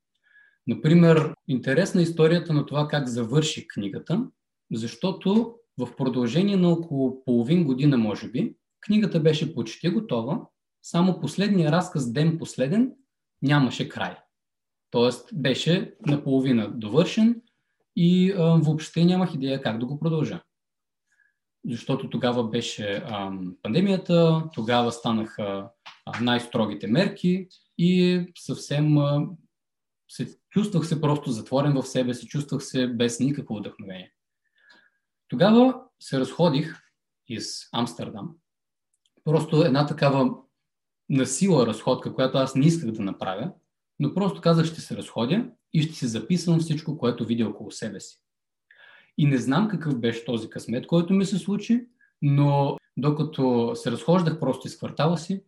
Например, 0.67 1.33
интересна 1.47 2.01
историята 2.01 2.53
на 2.53 2.65
това 2.65 2.87
как 2.87 3.07
завърши 3.07 3.67
книгата, 3.67 4.27
защото 4.71 5.55
в 5.77 5.95
продължение 5.95 6.57
на 6.57 6.69
около 6.69 7.23
половин 7.23 7.63
година, 7.63 7.97
може 7.97 8.29
би, 8.29 8.55
Книгата 8.81 9.19
беше 9.19 9.55
почти 9.55 9.89
готова, 9.89 10.41
само 10.81 11.19
последния 11.19 11.71
разказ 11.71 12.13
Ден 12.13 12.37
последен 12.37 12.93
нямаше 13.41 13.89
край. 13.89 14.17
Тоест 14.91 15.29
беше 15.33 15.95
наполовина 16.07 16.67
довършен 16.67 17.41
и 17.95 18.31
а, 18.31 18.43
въобще 18.43 19.05
нямах 19.05 19.33
идея 19.33 19.61
как 19.61 19.79
да 19.79 19.85
го 19.85 19.99
продължа. 19.99 20.41
Защото 21.69 22.09
тогава 22.09 22.49
беше 22.49 23.03
а, 23.05 23.31
пандемията, 23.61 24.49
тогава 24.53 24.91
станаха 24.91 25.69
а, 26.05 26.23
най-строгите 26.23 26.87
мерки 26.87 27.47
и 27.77 28.21
съвсем 28.37 28.97
а, 28.97 29.27
се, 30.09 30.39
чувствах 30.49 30.87
се 30.87 31.01
просто 31.01 31.31
затворен 31.31 31.73
в 31.73 31.83
себе 31.83 32.13
си, 32.13 32.27
чувствах 32.27 32.63
се 32.63 32.87
без 32.87 33.19
никакво 33.19 33.55
вдъхновение. 33.55 34.13
Тогава 35.27 35.81
се 35.99 36.19
разходих 36.19 36.81
из 37.27 37.69
Амстердам 37.73 38.35
просто 39.23 39.63
една 39.63 39.85
такава 39.85 40.35
насила 41.09 41.67
разходка, 41.67 42.13
която 42.13 42.37
аз 42.37 42.55
не 42.55 42.65
исках 42.65 42.91
да 42.91 43.03
направя, 43.03 43.51
но 43.99 44.13
просто 44.13 44.41
казах, 44.41 44.65
ще 44.65 44.81
се 44.81 44.97
разходя 44.97 45.45
и 45.73 45.81
ще 45.81 45.93
си 45.93 46.07
записвам 46.07 46.59
всичко, 46.59 46.97
което 46.97 47.25
видя 47.25 47.47
около 47.47 47.71
себе 47.71 47.99
си. 47.99 48.17
И 49.17 49.25
не 49.25 49.37
знам 49.37 49.67
какъв 49.67 49.99
беше 49.99 50.25
този 50.25 50.49
късмет, 50.49 50.87
който 50.87 51.13
ми 51.13 51.25
се 51.25 51.37
случи, 51.37 51.87
но 52.21 52.77
докато 52.97 53.71
се 53.75 53.91
разхождах 53.91 54.39
просто 54.39 54.67
из 54.67 54.77
квартала 54.77 55.17
си 55.17 55.43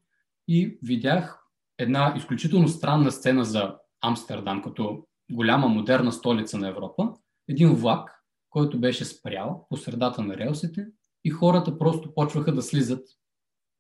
и 0.48 0.78
видях 0.84 1.44
една 1.78 2.14
изключително 2.18 2.68
странна 2.68 3.12
сцена 3.12 3.46
за 3.46 3.76
Амстердам, 4.02 4.62
като 4.62 5.04
голяма 5.32 5.68
модерна 5.68 6.12
столица 6.12 6.58
на 6.58 6.68
Европа, 6.68 7.14
един 7.50 7.76
влак, 7.76 8.24
който 8.50 8.80
беше 8.80 9.06
спрял 9.06 9.66
по 9.70 9.78
средата 9.78 10.22
на 10.22 10.38
релсите 10.38 10.88
и 11.24 11.30
хората 11.30 11.78
просто 11.78 12.14
почваха 12.14 12.54
да 12.54 12.62
слизат 12.62 13.08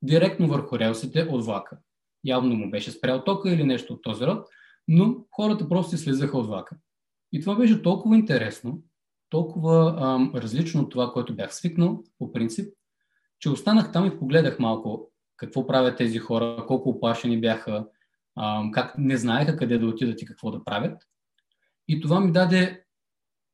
директно 0.03 0.47
върху 0.47 0.79
релсите 0.79 1.27
от 1.29 1.45
влака. 1.45 1.77
явно 2.23 2.55
му 2.55 2.71
беше 2.71 2.91
спрял 2.91 3.23
тока 3.23 3.49
или 3.49 3.63
нещо 3.63 3.93
от 3.93 4.01
този 4.01 4.25
род, 4.25 4.47
но 4.87 5.25
хората 5.31 5.69
просто 5.69 5.97
слизаха 5.97 6.37
от 6.37 6.47
влака. 6.47 6.75
И 7.31 7.41
това 7.41 7.55
беше 7.55 7.81
толкова 7.81 8.15
интересно, 8.15 8.81
толкова 9.29 9.95
ам, 9.99 10.31
различно 10.35 10.81
от 10.81 10.91
това, 10.91 11.11
което 11.11 11.35
бях 11.35 11.55
свикнал, 11.55 12.03
по 12.17 12.31
принцип, 12.31 12.73
че 13.39 13.49
останах 13.49 13.91
там 13.91 14.05
и 14.05 14.19
погледах 14.19 14.59
малко 14.59 15.11
какво 15.37 15.67
правят 15.67 15.97
тези 15.97 16.19
хора, 16.19 16.65
колко 16.67 16.89
оплашени 16.89 17.41
бяха, 17.41 17.87
ам, 18.39 18.71
как 18.71 18.97
не 18.97 19.17
знаеха 19.17 19.57
къде 19.57 19.77
да 19.77 19.87
отидат 19.87 20.21
и 20.21 20.25
какво 20.25 20.51
да 20.51 20.63
правят. 20.63 21.03
И 21.87 22.01
това 22.01 22.19
ми 22.19 22.31
даде 22.31 22.83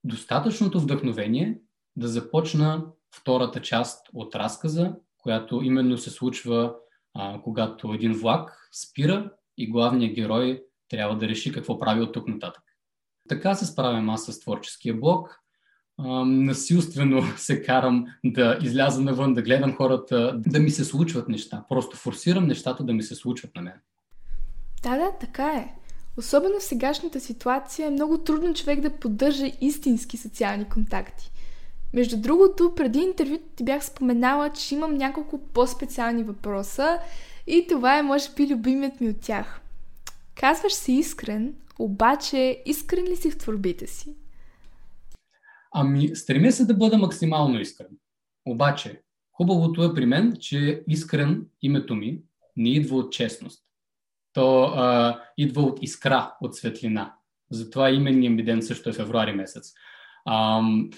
достатъчното 0.04 0.80
вдъхновение 0.80 1.60
да 1.96 2.08
започна 2.08 2.86
втората 3.16 3.62
част 3.62 4.08
от 4.14 4.36
разказа, 4.36 4.96
която 5.20 5.62
именно 5.64 5.98
се 5.98 6.10
случва, 6.10 6.74
а, 7.14 7.42
когато 7.42 7.94
един 7.94 8.14
влак 8.14 8.70
спира 8.74 9.32
и 9.58 9.70
главният 9.70 10.16
герой 10.16 10.64
трябва 10.90 11.18
да 11.18 11.28
реши 11.28 11.52
какво 11.52 11.80
прави 11.80 12.02
от 12.02 12.14
тук 12.14 12.28
нататък. 12.28 12.64
Така 13.30 13.56
се 13.56 13.66
справям 13.66 14.10
аз 14.10 14.26
с 14.26 14.40
творческия 14.40 14.94
блок. 14.94 15.40
А, 15.98 16.26
насилствено 16.26 17.24
се 17.38 17.62
карам 17.62 18.06
да 18.26 18.58
изляза 18.62 19.02
навън, 19.02 19.34
да 19.34 19.42
гледам 19.42 19.76
хората, 19.76 20.34
да 20.48 20.60
ми 20.60 20.72
се 20.72 20.86
случват 20.86 21.30
неща. 21.30 21.66
Просто 21.70 21.98
форсирам 21.98 22.48
нещата 22.48 22.84
да 22.84 22.94
ми 22.94 23.04
се 23.04 23.16
случват 23.16 23.56
на 23.56 23.62
мен. 23.62 23.82
Да, 24.84 24.98
да, 24.98 25.12
така 25.20 25.48
е. 25.48 25.76
Особено 26.18 26.60
в 26.60 26.64
сегашната 26.64 27.20
ситуация 27.20 27.88
е 27.88 27.92
много 27.92 28.18
трудно 28.18 28.54
човек 28.54 28.82
да 28.82 29.00
поддържа 29.00 29.52
истински 29.62 30.18
социални 30.18 30.70
контакти. 30.70 31.32
Между 31.94 32.18
другото, 32.18 32.74
преди 32.76 33.00
интервюто 33.00 33.44
ти 33.56 33.64
бях 33.64 33.86
споменала, 33.86 34.50
че 34.50 34.76
имам 34.76 34.94
няколко 34.94 35.40
по-специални 35.54 36.24
въпроса 36.24 37.00
и 37.48 37.66
това 37.70 37.98
е, 37.98 38.02
може 38.02 38.30
би, 38.36 38.54
любимият 38.54 39.02
ми 39.02 39.10
от 39.10 39.22
тях. 39.22 39.62
Казваш 40.36 40.74
си 40.74 40.94
искрен, 40.94 41.56
обаче 41.80 42.64
искрен 42.66 43.04
ли 43.04 43.16
си 43.16 43.32
в 43.32 43.38
творбите 43.38 43.88
си? 43.88 44.16
Ами, 45.72 46.16
стремя 46.16 46.52
се 46.52 46.66
да 46.66 46.74
бъда 46.74 46.98
максимално 46.98 47.60
искрен. 47.60 47.88
Обаче, 48.46 49.02
хубавото 49.32 49.84
е 49.84 49.94
при 49.94 50.06
мен, 50.06 50.36
че 50.40 50.84
искрен 50.88 51.46
името 51.62 51.96
ми 51.96 52.22
не 52.58 52.70
идва 52.70 52.98
от 52.98 53.12
честност. 53.12 53.64
То 54.34 54.64
а, 54.64 55.20
идва 55.38 55.62
от 55.62 55.80
искра, 55.82 56.34
от 56.42 56.56
светлина. 56.56 57.16
Затова 57.52 57.90
именният 57.90 58.36
ми 58.36 58.44
ден 58.44 58.62
също 58.62 58.90
е 58.90 58.94
февруари 58.94 59.34
месец. 59.34 59.74
Ам, 60.30 60.90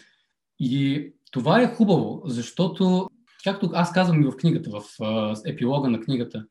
и 0.64 1.12
това 1.32 1.62
е 1.62 1.76
хубаво, 1.76 2.22
защото, 2.26 3.10
както 3.44 3.70
аз 3.74 3.94
казвам 3.94 4.22
и 4.22 4.26
в 4.26 4.38
книгата, 4.38 4.70
в 4.70 4.84
епилога 5.46 5.90
на 5.90 6.02
книгата, 6.02 6.46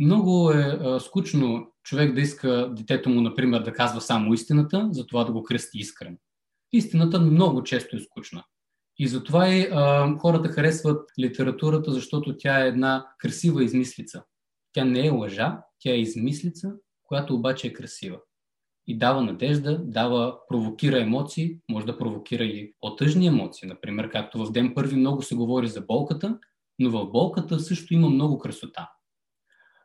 много 0.00 0.50
е 0.50 0.78
скучно 1.00 1.72
човек 1.82 2.14
да 2.14 2.20
иска 2.20 2.70
детето 2.76 3.08
му, 3.08 3.20
например, 3.20 3.62
да 3.62 3.72
казва 3.72 4.00
само 4.00 4.34
истината, 4.34 4.88
за 4.90 5.06
това 5.06 5.24
да 5.24 5.32
го 5.32 5.42
кръсти 5.42 5.78
искрен. 5.78 6.18
Истината 6.72 7.20
много 7.20 7.62
често 7.62 7.96
е 7.96 8.00
скучна. 8.00 8.44
И 8.98 9.08
затова 9.08 9.48
и 9.48 9.68
а, 9.72 10.14
хората 10.18 10.48
харесват 10.48 11.10
литературата, 11.18 11.92
защото 11.92 12.36
тя 12.36 12.64
е 12.64 12.68
една 12.68 13.06
красива 13.18 13.64
измислица. 13.64 14.22
Тя 14.72 14.84
не 14.84 15.06
е 15.06 15.10
лъжа, 15.10 15.58
тя 15.78 15.90
е 15.90 16.00
измислица, 16.00 16.72
която 17.04 17.34
обаче 17.34 17.66
е 17.66 17.72
красива 17.72 18.18
и 18.86 18.98
дава 18.98 19.22
надежда, 19.22 19.78
дава, 19.84 20.38
провокира 20.48 21.02
емоции, 21.02 21.58
може 21.70 21.86
да 21.86 21.98
провокира 21.98 22.44
и 22.44 22.74
по-тъжни 22.80 23.26
емоции. 23.26 23.68
Например, 23.68 24.10
както 24.10 24.46
в 24.46 24.52
ден 24.52 24.74
първи 24.74 24.96
много 24.96 25.22
се 25.22 25.34
говори 25.34 25.68
за 25.68 25.80
болката, 25.80 26.38
но 26.78 26.90
в 26.90 27.10
болката 27.10 27.60
също 27.60 27.94
има 27.94 28.08
много 28.08 28.38
красота. 28.38 28.90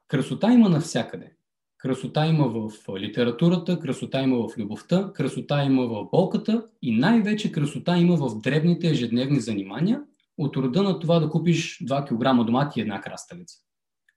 Красота 0.07 0.53
има 0.53 0.69
навсякъде. 0.69 1.33
Красота 1.77 2.27
има 2.27 2.47
в 2.47 2.71
литературата, 2.99 3.79
красота 3.79 4.21
има 4.21 4.47
в 4.47 4.57
любовта, 4.57 5.11
красота 5.13 5.63
има 5.63 5.87
в 5.87 6.07
болката 6.11 6.67
и 6.81 6.95
най-вече 6.95 7.51
красота 7.51 7.97
има 7.97 8.15
в 8.15 8.41
дребните 8.41 8.87
ежедневни 8.87 9.39
занимания, 9.39 10.01
от 10.37 10.57
рода 10.57 10.83
на 10.83 10.99
това 10.99 11.19
да 11.19 11.29
купиш 11.29 11.79
2 11.79 12.05
кг 12.05 12.45
домати 12.45 12.79
и 12.79 12.81
една 12.81 13.01
краставица. 13.01 13.57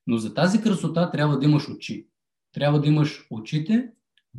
Но 0.07 0.17
за 0.17 0.35
тази 0.35 0.61
красота 0.61 1.11
трябва 1.11 1.39
да 1.39 1.45
имаш 1.45 1.69
очи. 1.69 2.09
Трябва 2.53 2.81
да 2.81 2.89
имаш 2.89 3.27
очите, 3.31 3.91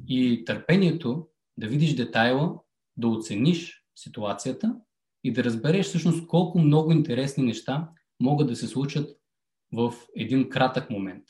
и 0.07 0.45
търпението 0.45 1.27
да 1.57 1.67
видиш 1.67 1.95
детайла, 1.95 2.59
да 2.97 3.07
оцениш 3.07 3.85
ситуацията 3.95 4.75
и 5.23 5.33
да 5.33 5.43
разбереш 5.43 5.85
всъщност 5.85 6.27
колко 6.27 6.59
много 6.59 6.91
интересни 6.91 7.43
неща 7.43 7.89
могат 8.19 8.47
да 8.47 8.55
се 8.55 8.67
случат 8.67 9.17
в 9.73 9.93
един 10.15 10.49
кратък 10.49 10.89
момент. 10.89 11.23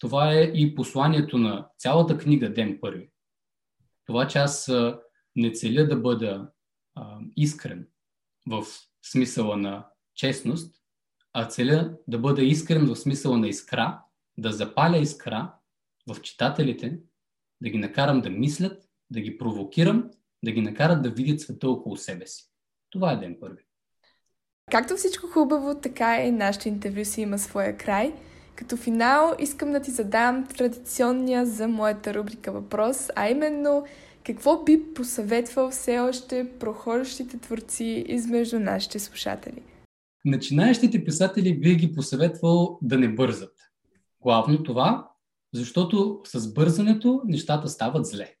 Това 0.00 0.34
е 0.34 0.42
и 0.42 0.74
посланието 0.74 1.38
на 1.38 1.68
цялата 1.78 2.18
книга 2.18 2.52
Ден 2.52 2.78
първи. 2.80 3.10
Това, 4.06 4.28
че 4.28 4.38
аз 4.38 4.72
не 5.36 5.52
целя 5.52 5.88
да 5.88 5.96
бъда 5.96 6.50
а, 6.94 7.18
искрен 7.36 7.88
в 8.46 8.64
смисъла 9.02 9.56
на 9.56 9.86
честност, 10.14 10.76
а 11.32 11.48
целя 11.48 11.96
да 12.08 12.18
бъда 12.18 12.42
искрен 12.42 12.86
в 12.86 12.96
смисъла 12.96 13.38
на 13.38 13.48
искра, 13.48 14.02
да 14.38 14.52
запаля 14.52 14.98
искра 14.98 15.54
в 16.08 16.20
читателите, 16.22 16.98
да 17.60 17.70
ги 17.70 17.78
накарам 17.78 18.20
да 18.20 18.30
мислят, 18.30 18.82
да 19.10 19.20
ги 19.20 19.38
провокирам, 19.38 20.10
да 20.44 20.52
ги 20.52 20.60
накарат 20.60 21.02
да 21.02 21.10
видят 21.10 21.40
света 21.40 21.70
около 21.70 21.96
себе 21.96 22.26
си. 22.26 22.44
Това 22.90 23.12
е 23.12 23.16
ден 23.16 23.36
първи. 23.40 23.62
Както 24.70 24.96
всичко 24.96 25.26
хубаво, 25.26 25.74
така 25.74 26.22
и 26.22 26.30
нашето 26.30 26.68
интервю 26.68 27.04
си 27.04 27.20
има 27.20 27.38
своя 27.38 27.76
край. 27.76 28.12
Като 28.56 28.76
финал 28.76 29.34
искам 29.38 29.72
да 29.72 29.80
ти 29.80 29.90
задам 29.90 30.46
традиционния 30.46 31.46
за 31.46 31.68
моята 31.68 32.14
рубрика 32.14 32.52
въпрос, 32.52 33.08
а 33.16 33.28
именно 33.28 33.84
какво 34.26 34.64
би 34.64 34.94
посъветвал 34.94 35.70
все 35.70 35.98
още 35.98 36.50
прохождащите 36.60 37.38
творци 37.38 38.04
измежду 38.08 38.60
нашите 38.60 38.98
слушатели? 38.98 39.62
Начинаещите 40.24 41.04
писатели 41.04 41.60
би 41.60 41.74
ги 41.74 41.92
посъветвал 41.92 42.78
да 42.82 42.98
не 42.98 43.08
бързат. 43.08 43.54
Главно 44.20 44.62
това 44.62 45.07
защото 45.54 46.20
с 46.26 46.54
бързането 46.54 47.22
нещата 47.24 47.68
стават 47.68 48.06
зле. 48.06 48.34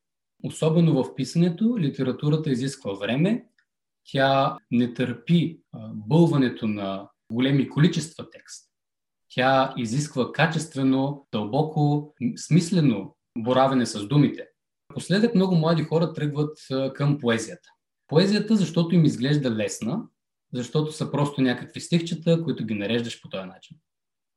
Особено 0.44 1.04
в 1.04 1.14
писането, 1.14 1.78
литературата 1.78 2.50
изисква 2.50 2.92
време, 2.92 3.46
тя 4.04 4.58
не 4.70 4.94
търпи 4.94 5.60
бълването 5.92 6.66
на 6.66 7.08
големи 7.32 7.68
количества 7.68 8.30
текст. 8.30 8.68
Тя 9.28 9.74
изисква 9.76 10.32
качествено, 10.32 11.26
дълбоко, 11.32 12.14
смислено 12.36 13.16
боравене 13.38 13.86
с 13.86 14.06
думите. 14.06 14.48
Последък 14.94 15.34
много 15.34 15.54
млади 15.54 15.82
хора 15.82 16.12
тръгват 16.12 16.58
към 16.94 17.18
поезията. 17.18 17.68
Поезията, 18.06 18.56
защото 18.56 18.94
им 18.94 19.04
изглежда 19.04 19.50
лесна, 19.50 20.02
защото 20.52 20.92
са 20.92 21.10
просто 21.10 21.40
някакви 21.40 21.80
стихчета, 21.80 22.44
които 22.44 22.66
ги 22.66 22.74
нареждаш 22.74 23.22
по 23.22 23.28
този 23.28 23.46
начин. 23.46 23.76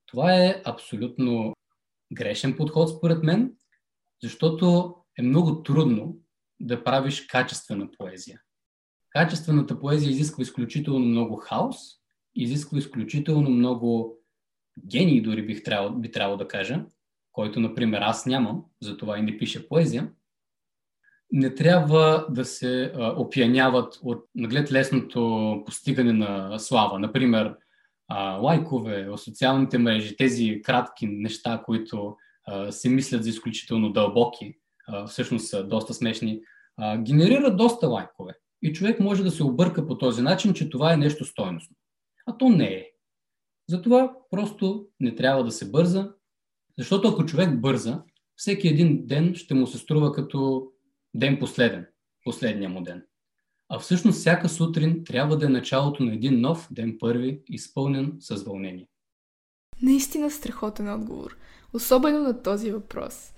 Това 0.05 0.36
е 0.36 0.62
абсолютно 0.65 1.53
грешен 2.12 2.56
подход, 2.58 2.89
според 2.89 3.24
мен, 3.24 3.54
защото 4.24 4.95
е 5.19 5.21
много 5.21 5.63
трудно 5.63 6.17
да 6.60 6.84
правиш 6.84 7.26
качествена 7.26 7.89
поезия. 7.97 8.41
Качествената 9.10 9.80
поезия 9.80 10.12
изисква 10.12 10.41
изключително 10.41 11.06
много 11.06 11.36
хаос, 11.36 11.78
изисква 12.36 12.78
изключително 12.78 13.50
много 13.50 14.17
гений, 14.88 15.21
дори 15.21 15.45
бих 15.45 15.63
трябвало, 15.63 15.95
би 15.95 16.12
трябвало 16.12 16.38
да 16.38 16.47
кажа, 16.47 16.86
който, 17.32 17.60
например, 17.60 18.02
аз 18.02 18.26
нямам, 18.26 18.65
затова 18.82 19.17
и 19.17 19.21
не 19.21 19.38
пиша 19.38 19.67
поезия. 19.67 20.12
Не 21.32 21.56
трябва 21.56 22.26
да 22.30 22.45
се 22.45 22.93
опияняват 22.97 24.00
от 24.04 24.26
наглед 24.36 24.71
лесното 24.71 25.63
постигане 25.65 26.13
на 26.13 26.60
слава. 26.60 27.00
Например, 27.00 27.56
а, 28.13 28.38
лайкове, 28.38 29.06
в 29.10 29.17
социалните 29.17 29.78
мрежи, 29.78 30.17
тези 30.17 30.62
кратки 30.63 31.08
неща, 31.08 31.63
които 31.65 32.15
а, 32.47 32.71
се 32.71 32.89
мислят 32.89 33.24
за 33.24 33.30
изключително 33.30 33.91
дълбоки, 33.91 34.58
а, 34.88 35.08
всъщност 35.08 35.47
са 35.47 35.67
доста 35.67 35.93
смешни, 35.93 36.41
а, 36.78 36.97
генерират 36.97 37.58
доста 37.58 37.88
лайкове. 37.88 38.34
И 38.62 38.74
човек 38.74 39.00
може 39.00 39.24
да 39.24 39.32
се 39.32 39.43
обърка 39.43 39.88
по 39.88 39.97
този 39.97 40.21
начин, 40.21 40.54
че 40.54 40.69
това 40.69 40.93
е 40.93 40.97
нещо 40.97 41.26
стойностно. 41.26 41.76
А 42.26 42.38
то 42.38 42.50
не 42.50 42.67
е. 42.67 42.88
Затова 43.69 44.13
просто 44.32 44.88
не 45.00 45.15
трябва 45.15 45.43
да 45.43 45.52
се 45.52 45.71
бърза, 45.71 46.12
защото 46.78 47.08
ако 47.08 47.26
човек 47.26 47.60
бърза, 47.60 48.04
всеки 48.36 48.67
един 48.67 49.06
ден 49.06 49.36
ще 49.36 49.54
му 49.54 49.67
се 49.67 49.78
струва 49.78 50.12
като 50.12 50.67
ден 51.13 51.39
последен, 51.39 51.88
последния 52.24 52.69
му 52.69 52.84
ден. 52.84 53.04
А 53.73 53.79
всъщност 53.79 54.19
всяка 54.19 54.49
сутрин 54.49 55.03
трябва 55.03 55.38
да 55.38 55.45
е 55.45 55.49
началото 55.49 56.03
на 56.03 56.13
един 56.13 56.41
нов 56.41 56.67
ден 56.71 56.97
първи, 56.99 57.41
изпълнен 57.47 58.13
с 58.19 58.43
вълнение. 58.43 58.88
Наистина 59.81 60.31
страхотен 60.31 60.93
отговор, 60.93 61.38
особено 61.73 62.19
на 62.19 62.43
този 62.43 62.71
въпрос. 62.71 63.34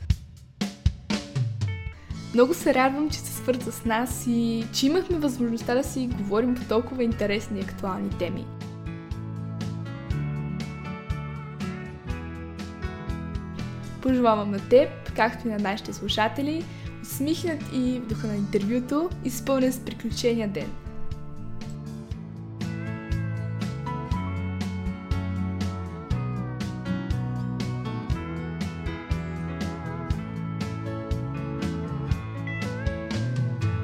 Много 2.34 2.54
се 2.54 2.74
радвам, 2.74 3.10
че 3.10 3.20
се 3.20 3.34
свърза 3.34 3.72
с 3.72 3.86
нас 3.86 4.28
и 4.28 4.64
че 4.74 4.86
имахме 4.86 5.18
възможността 5.18 5.76
да 5.76 5.84
си 5.84 6.10
говорим 6.18 6.56
по 6.56 6.62
толкова 6.70 7.04
интересни 7.04 7.60
и 7.60 7.64
актуални 7.64 8.10
теми. 8.10 8.46
Пожелавам 14.02 14.52
на 14.52 14.70
теб, 14.70 14.90
както 15.16 15.48
и 15.48 15.52
на 15.52 15.60
нашите 15.60 15.94
слушатели, 15.94 16.64
усмихнат 17.04 17.62
и 17.74 18.00
в 18.00 18.08
духа 18.08 18.28
на 18.28 18.36
интервюто, 18.36 19.10
изпълнен 19.26 19.74
с 19.74 19.80
приключения 19.80 20.48
ден– 20.48 20.68